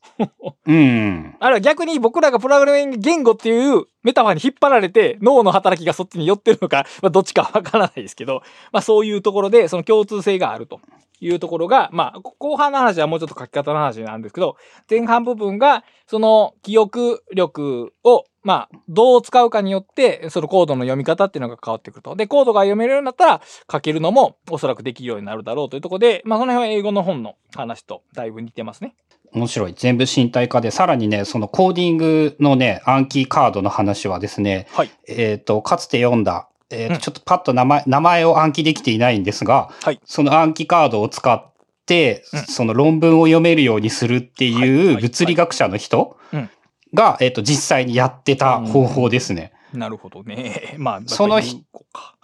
[0.66, 1.36] うんうん。
[1.40, 10.80] あるいは逆に僕らがプログラミング言語っていうメタファーに引っ張られて、脳の働きがそっちに寄ってるのか、まあ、どっちかわからないですけど、まあ、そういうところで、その共通性があると。
[11.26, 14.56] いうところが、まあ、後半の話はもうちょっと書き方の話なんですけど、
[14.90, 22.14] 前半部分が、その記憶力を、まあ、どう使うかによって、そのコードの読み方っていうのが変わってくると。
[22.14, 23.40] で、コードが読めるようになったら、
[23.72, 28.94] 書けるのもおそらくできるようになるだろうというところで、まあ、その辺は英語の本の話とだいぶ似てますね。
[29.32, 29.74] 面白い。
[29.74, 34.90] 全部身体化で、さらにね、そのコーディングのね、暗記カードの話はですね、はい。
[35.08, 37.00] えっ、と、かつて読んだ、えっ、と、うん。
[37.00, 40.00] ちょっとパッと名前、名前を暗記できていないんですが、はい。
[40.04, 41.52] その暗記カードを使っ
[41.86, 42.40] て、うん。
[42.42, 46.50] その論文を読めるようにするってはいう物理学者の人うん。
[46.94, 49.52] が、えっ、と、実際にやってた方法ですね。
[49.72, 50.74] なるほどね。
[50.78, 52.14] まあ、そのやっぱり言語か。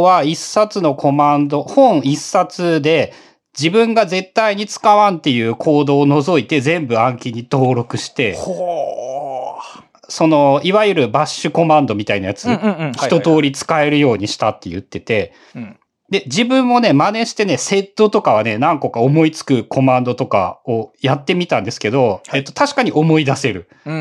[0.00, 3.12] は一冊のコマンド、本一冊で、
[3.56, 9.58] 自分が絶対に使わんっていうコードを除いて全部暗記に登録して、ほ
[10.14, 12.48] その、いわゆるバッシュコマンドみたいなやつ。
[13.04, 15.76] 一通り使えるようにしたって言ってて、うん
[16.10, 23.68] で、自分もね、真似してね、セットとかはね、何個か思いつくコマンドとかをやってみたんですけど、はいえっと、確かに思い出せる。
[23.86, 23.92] うー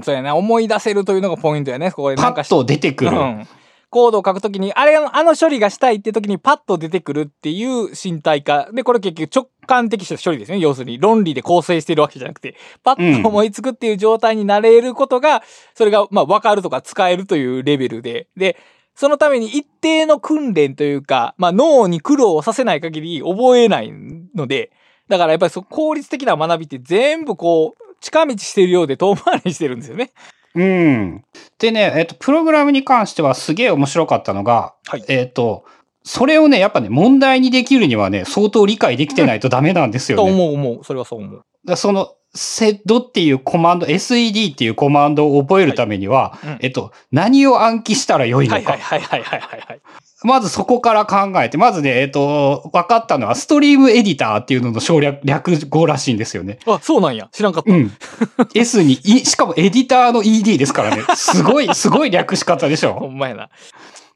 [0.00, 0.32] ん、そうやね。
[0.32, 1.92] 思い出せるというのがポイントやね。
[1.92, 3.12] ここでなんかしパッと出てくる。
[3.12, 3.48] うん。
[3.96, 8.68] コードを書くときに、あれ、あの処理がしたいって時にパッと出てくるっていう身体化。
[8.70, 10.58] で、これ結局直感的処理ですね。
[10.58, 15.42] 要するに論理で構成してるわけじゃなくて、パッと思いつくっていう状態になれることが、
[15.74, 18.58] それが、まあ、わかるとか使えるというレベルで、で、
[18.94, 23.90] そのために一定の訓練というか、まあ、脳に苦労をさせない限り覚えない
[24.34, 24.72] ので、
[25.08, 30.12] だからやっぱりそ効率的な学びって全部こう、近道してるようで遠回りしてるんですよね。
[30.56, 31.24] うん。
[31.58, 35.64] でね、えっと、プログラムに関してはすげえ面白かったのが、はいえっと、
[36.02, 40.32] それをね、やっぱね、問題にできるにはね、相当理解できてないとダメなんですよとね。
[40.32, 40.84] 思う思う。
[40.84, 41.42] それはそう思う。
[41.66, 48.72] だその、セッドっていうコマンド、SED っていうコマンドを覚えるためには、うんえっと、何を暗記したらよいのか。
[48.72, 49.80] はいはいはいはいはいはいはい。
[50.26, 56.58] まずそこから考えて、まずね、えっと、分かったのは、ストリームエディターっていうのの省略、略語らしいんですよね。
[56.66, 57.28] あ、そうなんや。
[57.30, 57.72] 知らんかった。
[57.72, 57.92] うん。
[58.54, 61.04] S に、い、しかもエディターの ED ですからね。
[61.14, 63.06] すごい、すごい略し方でしほょ。
[63.08, 63.50] んまやな。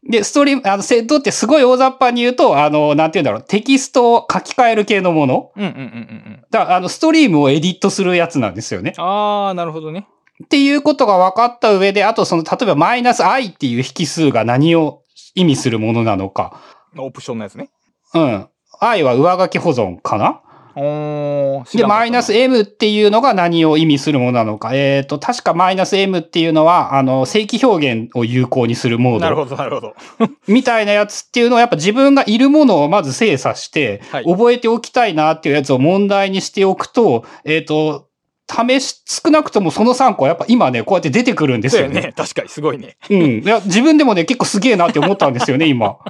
[0.03, 5.53] で、ストリーム、あの、セッドってすごい大雑把に言うと、あの、なんて言うんだろう、テキストを書き換える系のもの。
[5.57, 5.85] うんうんうんうんう
[6.39, 6.43] ん。
[6.51, 8.95] だからあの、ストリームをエディットするやつなんですよね。
[8.97, 10.09] あー、なるほどね。
[10.43, 15.00] っていうことが分かった上で、あとその、例えばマイナス i っていう引数が何を
[15.35, 16.61] 意味するものなのか。
[16.97, 17.71] オプションのやつね。
[18.15, 18.49] うん。
[18.81, 20.43] i は上書き保存かな？
[20.77, 24.75] おで、マイナス m っていうのが何を意味するものなのか。
[24.75, 29.95] えっ、と、確かマイナス m っていうのは、あの、正規表現を有効にするモードなるほど、なるほど。
[30.47, 38.10] みたいなやつっていうのは、やっぱ自分がいるものをまず精査して、はい覚えておきたいなっていうやつを問題にしておくと、えっ、と、
[38.51, 41.89] 試し、少なくともその3個はやっぱ今ね、こうやって出てくるんですよね。
[41.89, 42.15] そうやね。
[42.17, 42.97] 確かにすごいね。
[43.09, 43.21] うん。
[43.41, 45.97] いや、自分でもね、結構すげえなって思ったんですよね、今。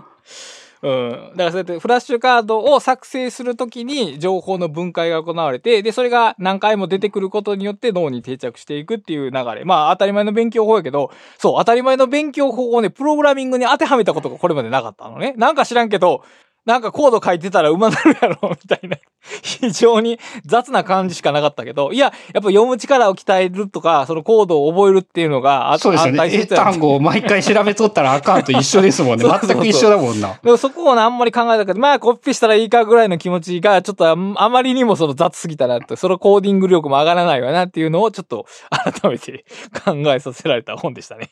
[0.83, 1.11] うん。
[1.37, 9.65] だからそうやってフラッシュカードを作成するときに情報の分解が行われて、で、それが何回も出てくることによって脳に定着していくっていう流れ。
[9.65, 15.35] まあ当たり前の勉強法やけど、そう、当たり前の勉強法をね、プログラミングに当てはめたことがこれまでなかったのね。
[15.37, 16.25] なんか知らんけど、
[16.67, 18.97] なんかコード書いてたら馬なるやろ、みたいな。
[19.43, 26.47] 非常に雑な感じしかなかったけど、いや、やっぱ読む力を鍛えるとか、そのコードを覚えるっていうのが、あそうですよね。
[26.47, 29.25] 単語を毎回調べとったらあかんと一緒ですもんね。
[29.43, 30.39] 全く一緒だもんな。
[30.43, 31.75] でもそこをねあんまり考えなかった。
[31.75, 34.17] まあ、コピーしたらいいかぐらいの気持ちが、ちょっとああ
[34.49, 39.45] まりにもその雑すぎたなって、そのコーディング力も上がらないわなっていうのを、ちょっと改めて
[39.85, 41.31] 考えさせられた本でしたね。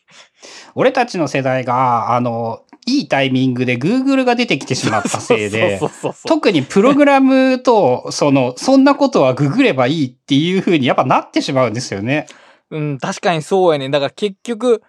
[0.74, 5.78] 俺たちの世代が、あの、いいタイミングで Google が出てきてしまったせいで。
[6.26, 12.26] 特にプログラムと、その、そんなことはググればいいっていう風にやっぱなってしまうんですよね。
[12.70, 13.90] うん、確かにそうやねん。
[13.90, 14.82] だから結局、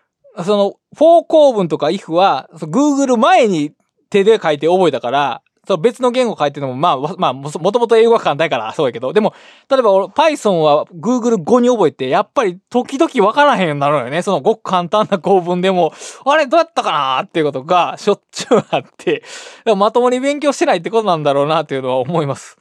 [0.44, 3.74] その、for 構文とか if は、Google 前に
[4.10, 9.34] 手で書いて覚えたから、そう別の言語書いてるのも、まあ、わまあ、ももともと英語が簡単やからそうやけど、でも、
[9.70, 14.22] 例えば俺 Python は Google 語に覚えて、やっぱり時々わからへんようになるのよね。
[14.22, 15.94] そのごく簡単な構文でも、
[16.26, 19.24] あれどうやったかなっていうことがしょっちゅうあって、
[19.66, 22.58] でもまともに勉強してないってことなんだろうなっていうのは思います。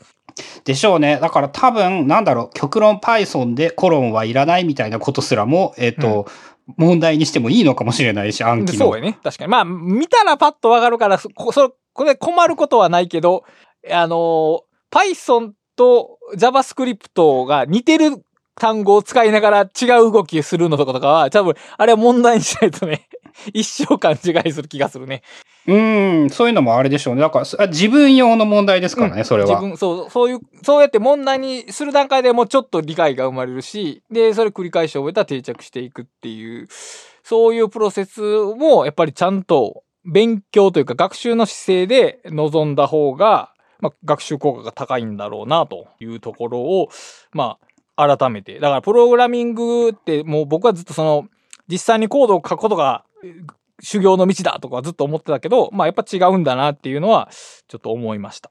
[0.65, 1.19] でしょうね。
[1.21, 6.27] だから多分、なんだろう、極論 Python でコロンはいらないみたいなことすらも、えっ、と、
[6.77, 8.87] 問題にしてもいいのかもしれないし、暗記の。
[8.87, 9.19] そうやね。
[9.23, 9.51] 確かに。
[9.51, 13.43] まあ、見たらパッとわかるから、そこ、そこれ困ることはないけど、
[13.91, 18.25] あの、Python と JavaScript が似てる
[18.55, 23.09] 単語を使いながら違う動きするのとかとかは、多分、あれは問題にしないとね、
[23.53, 25.23] 一生勘違いする気がするね。
[25.67, 27.21] うん、そういうのもあれでしょうね。
[27.21, 29.49] だから、自分用の問題ですからね、それは。
[29.49, 36.69] 自分、そう、そういう、そうやって問題にする段階でもうちょっと理解が生まれるし、で、それ繰り返し覚えたら定着していくっていう、
[37.25, 46.89] そういうプロセスも、やっぱりちゃんと勉強というか学習の姿勢で臨んだ方が、まあ、学習効果が高いんだろうな、というところを、
[47.33, 47.59] ま
[47.97, 48.59] あ、改めて。
[48.59, 51.29] だから、プログラミングって、もう僕はずっとその、
[51.69, 53.05] 実際にコードを書くことが、
[53.81, 57.29] 修行の道だとかずっと思ってたけど、まあやっぱ違うんだなっていうのは
[57.69, 58.51] ちょっと思いました。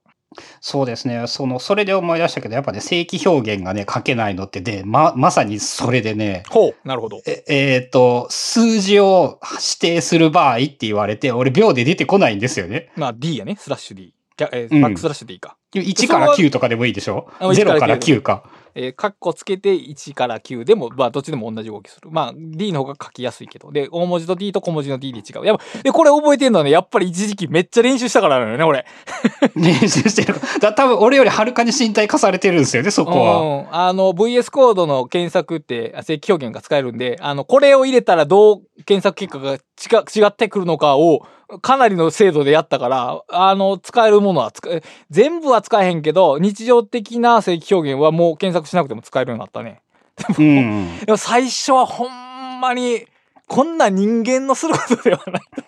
[0.62, 1.26] そうですね。
[1.28, 7.22] その、それで思い出したけど、やっぱね、正規表現がね、書けないのってで、ま、まさにそれでね、ほう、なるほど。
[7.26, 12.90] え、えっ、と、数字を指定する場合って言われて、俺秒で出てこないんですよね。
[12.96, 14.14] まあ D やね、スラッシュ D。
[14.52, 15.58] えうんーバックスラッシュ D か。
[15.74, 17.28] 1から9とかでもいいでしょ？
[17.40, 18.44] あ1から ?0 から9か。
[18.78, 22.12] えー、カッコつけて1から9でも、まあどっちでも同じ動きする。
[22.12, 23.72] まあ D の方が書きやすいけど。
[23.72, 25.46] で、大文字と D と小文字の D で違う。
[25.46, 28.86] やっぱ、で、これ覚えてんのはね、やっぱり一時期めっちゃ練習したからなのよね、俺。
[29.56, 30.36] 練習してる。
[30.62, 33.40] だ多分俺よりはるかに身体化されてるんですよね、そこは。
[33.40, 33.76] うん。
[33.76, 41.26] あの、VS コードの検索って、あ正規表現が使えるんで、あの、これを入れたらどう検索結果が違違ってくるのかを、
[41.62, 49.82] かなりの精度でやったから、あの、使えるものは使え、全部は使えへんけど、日常的な正規表現はもう検索しなくても使えるようになったね。
[50.38, 51.00] うん。
[51.00, 53.08] でも最初はほんまに、
[53.48, 55.64] こんな人間のすることではないと、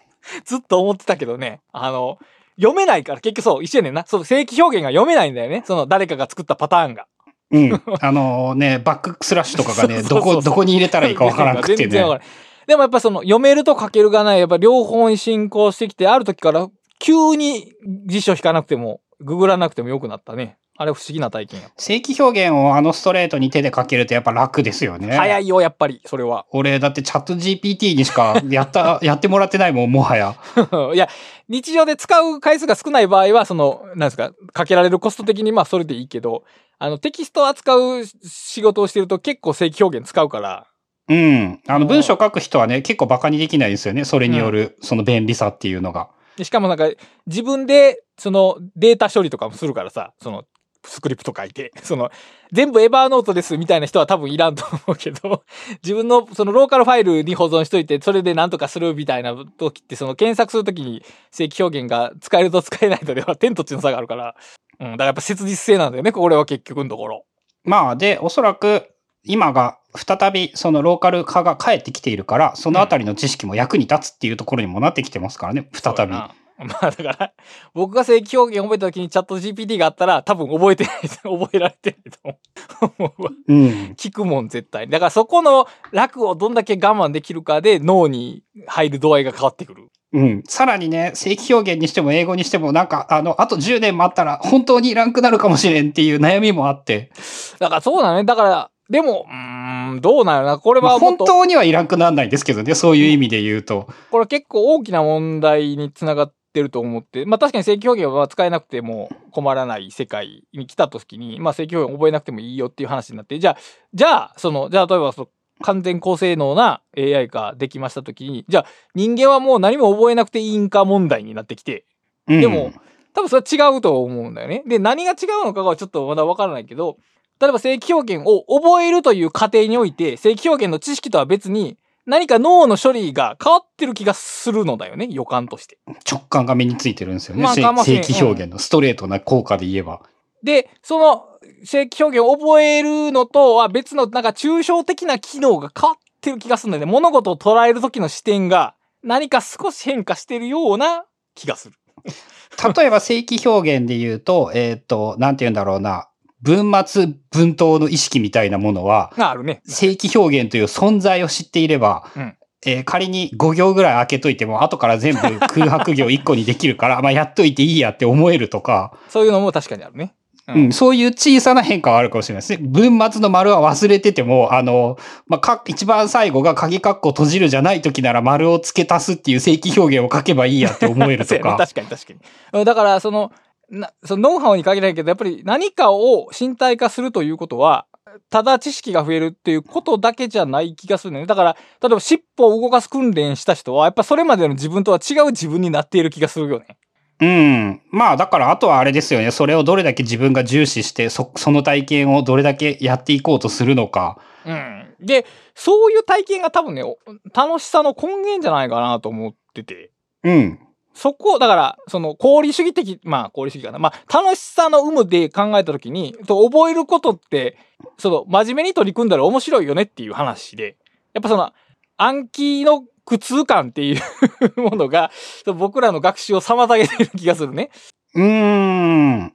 [0.46, 1.62] ずっと思ってたけどね。
[1.72, 2.20] あの、
[2.58, 4.06] 読めないから、結局そう、一緒やねんな。
[4.06, 5.64] そう、正規表現が読めないんだよね。
[5.66, 7.08] その誰かが作ったパターンが。
[7.52, 7.82] うん。
[8.02, 12.20] あのね、バックスラッシュとかがね、 どこ、どこに入れたらいいかわからなくてね。
[12.68, 16.68] でもやっぱその読めると書けるがない、やっぱ両方に進行してきて、ある時から
[17.00, 17.74] 急に
[18.06, 20.58] 辞書引かなくても、ググらなくてもよくなったね。
[20.82, 21.70] あれ不思議な体験や。
[21.76, 25.18] 正規表現をあのストレートに手で書けるとやっぱ楽ですよね。
[25.18, 26.46] 早いよ、やっぱり、それは。
[26.52, 30.38] 俺、だってチャット GPT にしか やった、やってもらってないもん、もはや。
[30.96, 31.10] いや、
[31.50, 36.46] 日常で使う回数が少ない場合は、その、なんですか、かけられるコスト的にまあそれでいいけど、
[36.78, 40.68] あの、テキストを扱う仕事をしてると結構正規表現使うから、
[41.10, 41.60] うん。
[41.68, 44.06] あの、文章書く人はね、結構バカにできないですよね。
[44.06, 46.10] それによる、その便利さっていうのが。
[46.38, 46.90] でしかもなんか、
[47.28, 50.46] 自分で、その、データ処理とかもするからさ、その、
[50.86, 52.12] スクリプト書いて、 その、
[52.52, 55.44] 全部エバーノートですみたいな人は多分いらんと思うけど、
[55.84, 64.36] 自分のそのローカルファイルに保存しといて、それで何とかするみたいな時って、その検索するときに正規表現が使えると使えないとでは天と地の差があるから、
[64.80, 67.26] うん、だからやっぱ切実性なんだよね、これは結局のところ。
[67.64, 68.90] まあ、で、おそらく、
[69.26, 76.14] 今が再びそのローカル化が帰ってきているから、そのあたりの知識も役に立つっていうところにもなってきてますからね、再び。
[76.68, 77.32] まあだから、
[77.74, 83.32] 僕が正規表現覚えた時にチャット GPT があったら多分覚えてない、 覚えられてないと思うわ。
[83.48, 83.96] うん。
[83.98, 84.90] 聞くもん絶対。
[84.90, 89.88] だからそこの楽をどんだけ我慢できるかで脳に入る度合いが変わってくる。
[90.12, 90.44] うん。
[90.48, 97.12] さらにね、正規表現にしても英語にしても、なんか、あの、あと10年待ったら本当にいらんくなるかもしれんっていう悩みもあって、
[97.60, 98.24] だからそうだね。
[98.24, 100.58] だから、でも、うーん、どうなるな。
[100.58, 103.88] これはもっと、当にはいらんくならないんですけどね、そういう意味で言うと。
[104.10, 113.58] これ結構大きな問題につながってると思って、まあ確かに正規表現は使えなくても困らない世界に来た時に、まあ正規表現覚えなくてもいいよっていう話になって、じゃあ、
[113.94, 115.28] じゃあ、その、じゃあ例えばその、
[115.62, 121.86] 完全高性能な AI ができました時に、じゃあ人間はもう何も覚えなくていいんか問題になってきて、
[122.28, 122.72] うんでも、
[123.14, 124.64] 多分それは違うと思うんだよね。
[124.66, 126.98] で、何が違うのかがちょっとまだわからないけど、
[127.42, 131.78] 例えば正規表現を覚えるという過程において、正規表現の知識とは別に、
[132.10, 135.78] 何か脳の処理が変わってる気がするのだよね、予感として。
[136.10, 137.44] 直感が目についてるんですよね。
[137.44, 140.02] まあ正規表現のストレートな効果で言えば。
[140.44, 141.28] で、その
[141.64, 146.92] 正規表現を覚えるのとは別のなんか抽象的な機能が変わってる気がするんだよね。
[146.92, 151.06] 物事を捉える時の視点が何か少し変化してるような
[151.36, 151.76] 気がする。
[152.76, 156.09] 例えば正規表現で言うと、えっ、と、なんて言うんだろうな。
[156.42, 159.62] 文末文頭の意識みたいなものは、ああるね。
[159.66, 162.36] 正規表現という存在を知っていれば、うん
[162.66, 170.14] えー仮に5行ぐらい開けといても、後から全部空白行1個にできるから、 まあやっといていいやって思えるとか、そういうのも確かにあるね。
[170.48, 172.58] ううん、そういう小さな変化はあるかもしれないですね。
[172.62, 181.54] 文末の丸は忘れてても、あの、まあ、か、一番最後が鍵括弧閉じるじゃない時なら丸を付け足すっていう正規表現を書けばいいやって思えるとか。
[181.58, 182.20] 確かに確かに。
[182.54, 183.32] うんだから、その、
[183.72, 187.86] なそのノウハウに限らないけど、やっぱり何かを身体化するということは、
[188.30, 191.26] ただ知識が増えるっていうことだけじゃない気がするね。
[191.26, 196.78] だから、例えば尻尾を動かす訓練した人は、やっぱそれまでの自分とは違う自分になっている気がするよね。
[197.22, 197.82] うん。
[197.92, 199.32] まあ、だから、あとはあれですよね。
[199.32, 204.20] それをどれだけ自分が重視して、そ、その体験をどれだけやっていこうとするのか。
[204.46, 204.96] うん。
[205.02, 206.98] で、そういう体験が多分ね、お
[207.34, 209.92] 楽しさの根源じゃないかなと思ってて。
[210.24, 210.60] うん。
[211.00, 213.80] そこ、だから、その、功利主義的、まあ、功利主義かな。
[213.80, 217.58] まあ、楽しさの有無で考えたときに、と覚えることって、
[217.98, 220.76] その、真面目に取り組んだら面白いよねっていう話で、
[221.14, 221.54] やっぱその、
[221.96, 225.10] 暗記の苦痛感っていうものが、
[225.58, 227.70] 僕らの学習を妨げてる気がするね。
[228.14, 229.34] うーん。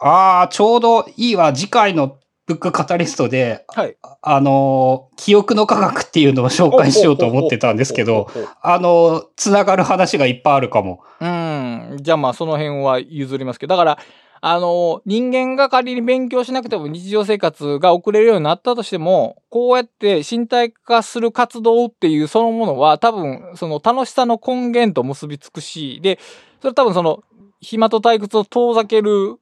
[0.00, 1.54] ああ、ちょうどいいわ。
[1.54, 3.96] 次回のブックカタリストで、はい。
[4.22, 8.30] あのー記憶の科学っていうのを紹介しようと思ってたんですけど。
[8.60, 11.00] あのーつながる話がいっぱいあるかも。
[11.20, 11.96] うん。
[12.00, 13.98] じゃあまあその辺は譲りますけど、だから、
[14.46, 26.18] あの、人間が仮に勉強しなくても日常生活が送れるようになったとしても、こうやって身体化する活動っていうそのものは多分その楽しさの根源と結びつくし、で、
[26.60, 27.24] それ多分その
[27.62, 29.38] 暇と退屈を遠ざける、ゆ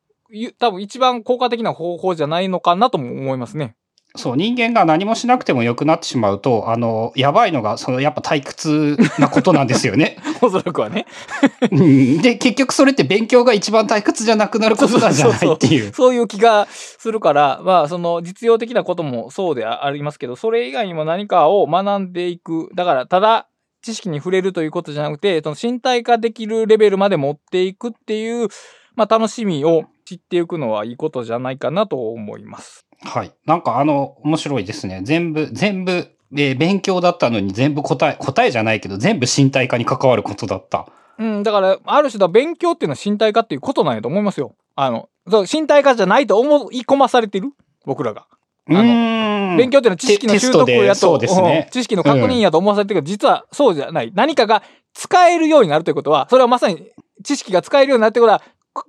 [0.59, 3.77] 多分一番効果的な方法じゃないのかなとも思いますね。
[4.15, 10.19] そう、人間が何もしなくても良くなってしまうと、あの、やばいのが、その、やっぱ退屈なことなんですよね。
[10.43, 11.07] おそらくはね。
[11.73, 15.95] うんで、結局それって勉強が一番退屈じゃなくなることなんじゃないっていう。
[15.95, 22.69] そういう気がするから、まあ、その実用的なこともそうでありますけど、それ以外にも何かを学んでいく。
[22.75, 23.47] だから、ただ
[23.81, 28.49] 知識に触れるということじゃなくて、その身体化できるレベルまで持っていくっていう、
[28.95, 32.87] まあ、楽しみを知っていくのはいいことじゃないかなと思います。
[33.01, 33.33] はい。
[33.47, 35.01] なんかあの、面白いですね。
[35.05, 40.87] 全部、全部、えー勉強だったのに全部答え、答えじゃないけど、全部身体化に関わることだった。
[41.19, 44.55] うん、だから、ある種だ勉強っていうのは身体化っていうことなんやと思いますよ。
[44.75, 47.51] あの、そう身体化じゃないと思い込まされてる？
[47.85, 48.27] 僕らが。
[48.69, 49.57] うーん。
[49.57, 54.11] 勉強っていうのは知識の習得やと、ねうん知識の確認やと思わされてるけど、実はそうじゃない。
[54.15, 54.63] 何かが
[54.95, 56.91] 使えるようになるということは、それはまさに
[57.23, 58.45] 知識が使えるようになるということは、こ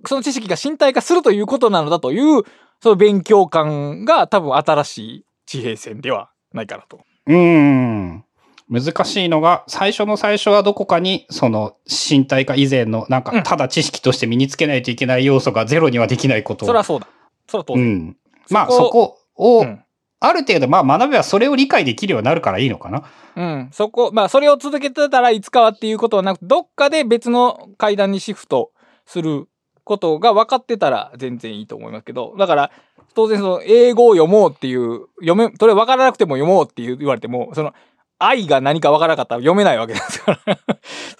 [0.05, 2.43] その知識が身体化するということなのだという、
[2.81, 7.01] その勉強感が多分新しい地平線ではないかなと。
[7.27, 8.25] うーん。
[8.69, 16.67] 難しいのが、最初の最初はどこかに、その、身体化以前の、なんか、うんただ知識として身につけないといけない要素がゼロにはできないことを。
[16.67, 17.07] それはそうだ。
[17.47, 17.83] それは当然。
[17.83, 18.17] うん。
[18.49, 19.83] まあ、そこそこを、うん
[20.25, 23.03] ある程度、まあ、学べばそれを理解できるようになるからいいのかな。
[23.35, 23.69] うん。
[23.73, 28.71] そこ、まあ、それを続けてたらいつかはっていうことはなく、どっかで別の階段にシフト
[29.05, 29.49] する
[29.83, 32.71] ことが分かってたら全然いいと思いますけど、だから、
[33.15, 37.73] 当然その、英語を読もうっていう、読め、それ分からなくても読もうっていう言われても、その、
[38.19, 40.57] 愛が何か分からなかったら読めないわけですから。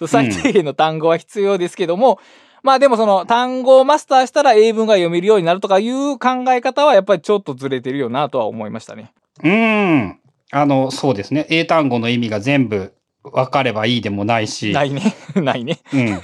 [0.08, 2.18] 最低限の単語は必要ですけども、
[2.62, 9.12] まあでもその単語をマスターしたら英文が読めるようになるとかいう考え方はやっぱりちょっとずれてるよなとは思いましたね。
[9.42, 10.20] うーん。
[10.50, 11.46] あの、そうですね。
[11.50, 14.72] 英単語の意味が全部分かればいいでもないし。
[14.72, 15.14] ないね。
[15.36, 15.78] ないね。
[15.92, 16.20] うん。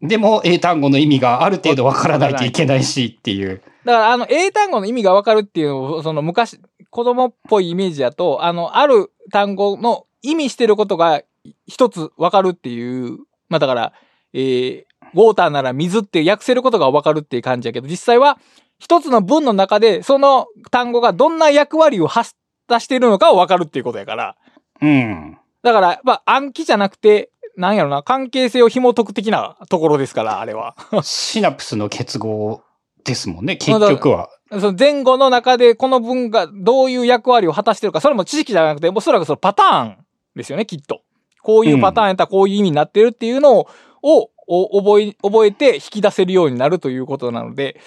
[0.00, 3.62] でも、英単語の意味がある程度分からないといけないしっていう。
[3.84, 11.22] だから、あの、英単語の意味がわかるっていうのを、その昔、子供っぽいイメージだと、あの、ある単語の意味してることが
[11.66, 13.18] 一つわかるっていう、
[13.48, 13.92] まあだから、
[14.32, 14.84] えー、
[15.14, 18.38] ウォーターなら水って訳せることがわかるっていう感じやけど、実際は
[18.78, 22.24] 一つの文の中で、その単語がどんな役割を果
[22.66, 24.36] たしているのかをわかるっていうことやから、
[24.80, 25.38] うん。
[25.62, 30.76] だから、まあ暗記じゃなくて、なんやろな、関係性を紐解く的なところですから、あれは。
[31.02, 32.62] シナプスの結合
[33.04, 34.30] ですもんね、 結局は。
[34.50, 39.96] その前後の中でこの文がどういう役割を果たしてるか、それも知識じゃなくて、おそらくそのパターン
[40.36, 41.02] ですよね、きっと。
[41.42, 43.68] こういうパターンやったらこういう意味になってるっていうのを、
[44.02, 47.80] をお覚え、覚えて引き出せるようになるということなので、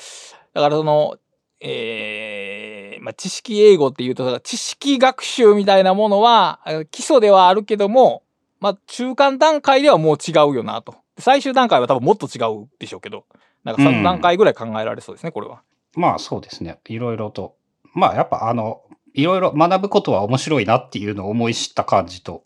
[0.53, 1.15] だからその、
[1.61, 8.23] えー、まあ、知識英語っていうと、知識学習みたいなものは、え基礎ではあるけども、
[8.61, 10.95] まあ、中間段階ではもう違うよなと。
[11.17, 13.25] 最終段階は多分もっと違うでしょうけど、
[13.63, 15.61] なんか3段階ぐらい考えられそうですね、これは。
[15.95, 16.79] まあそうですね。
[16.87, 17.55] いろいろと。
[17.93, 18.81] まあやっぱあの、
[19.13, 22.43] いろいろ学ぶことは面白いなっていうのを思い知った感じと。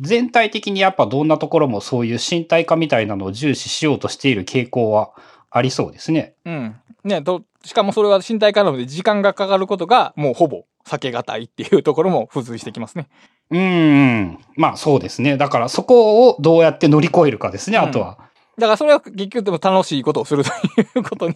[0.00, 5.12] 全体的にやっぱどんなところもそういう身体化みたいなのを重視しようとしている傾向は
[5.50, 6.34] ありそうですね。
[6.44, 6.76] うん。
[7.04, 13.08] ね、と、しかもそれは身体可能で時間がかかることがもうほぼ避けがたいっていうところも付随してきますね。
[13.54, 14.38] うーん。
[14.56, 15.36] まあそうですね。
[15.36, 18.18] だからそこをどうやって乗り越えるかですね、うんあとは。
[18.58, 20.52] だからそれは結局でも楽しいことをするとい
[20.96, 21.34] うことに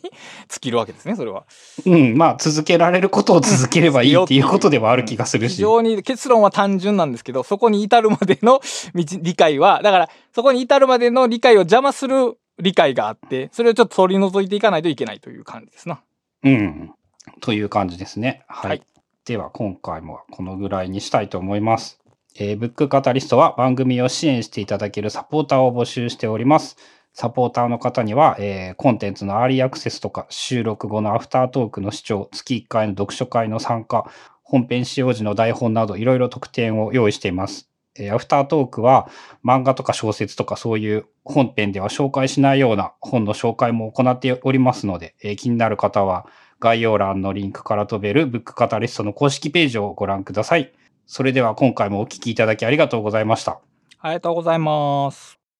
[0.48, 1.44] 尽きるわけですね、それは。
[1.86, 2.16] うん。
[2.16, 5.60] まあ続けられることを続ければいいっていうことではある気がする非し。
[5.60, 8.60] 常に結論は単純なんですけど、そこに至るまでの
[8.94, 16.00] 道理解は、だからそこに至るまでの理解を邪魔する理解があって、それをちょっと取り除いていかないといけないという感じですな。
[16.44, 16.92] うん。
[17.40, 18.42] という感じですね。
[18.48, 18.70] はい。
[18.70, 18.82] はい
[19.28, 22.00] では、今回もこのぐらいにしたいと思います。
[22.40, 26.76] えーブックカタリストは番組を支援していただけるサポーターを募集しております。
[27.12, 34.08] サポーターの方には、えーコンテンツのアーリーアクセスとか、収録後のアフタートークの視聴、月1回の読書会の参加、
[34.44, 37.68] 本編使用時の台本など、いろいろ特典を用意しています。
[37.98, 39.10] えーアフタートークは
[39.44, 46.26] 漫画とか小説とかそういう本編では紹介しないような本の紹介も行っておりますので、えー気になる方は
[46.60, 50.72] 概要欄のリンクから飛べるブックカタリストの公式ページをご覧ください。
[51.08, 53.60] それでは今回もお聞きいただきありがとうございました。
[53.98, 55.37] ありがとうございます。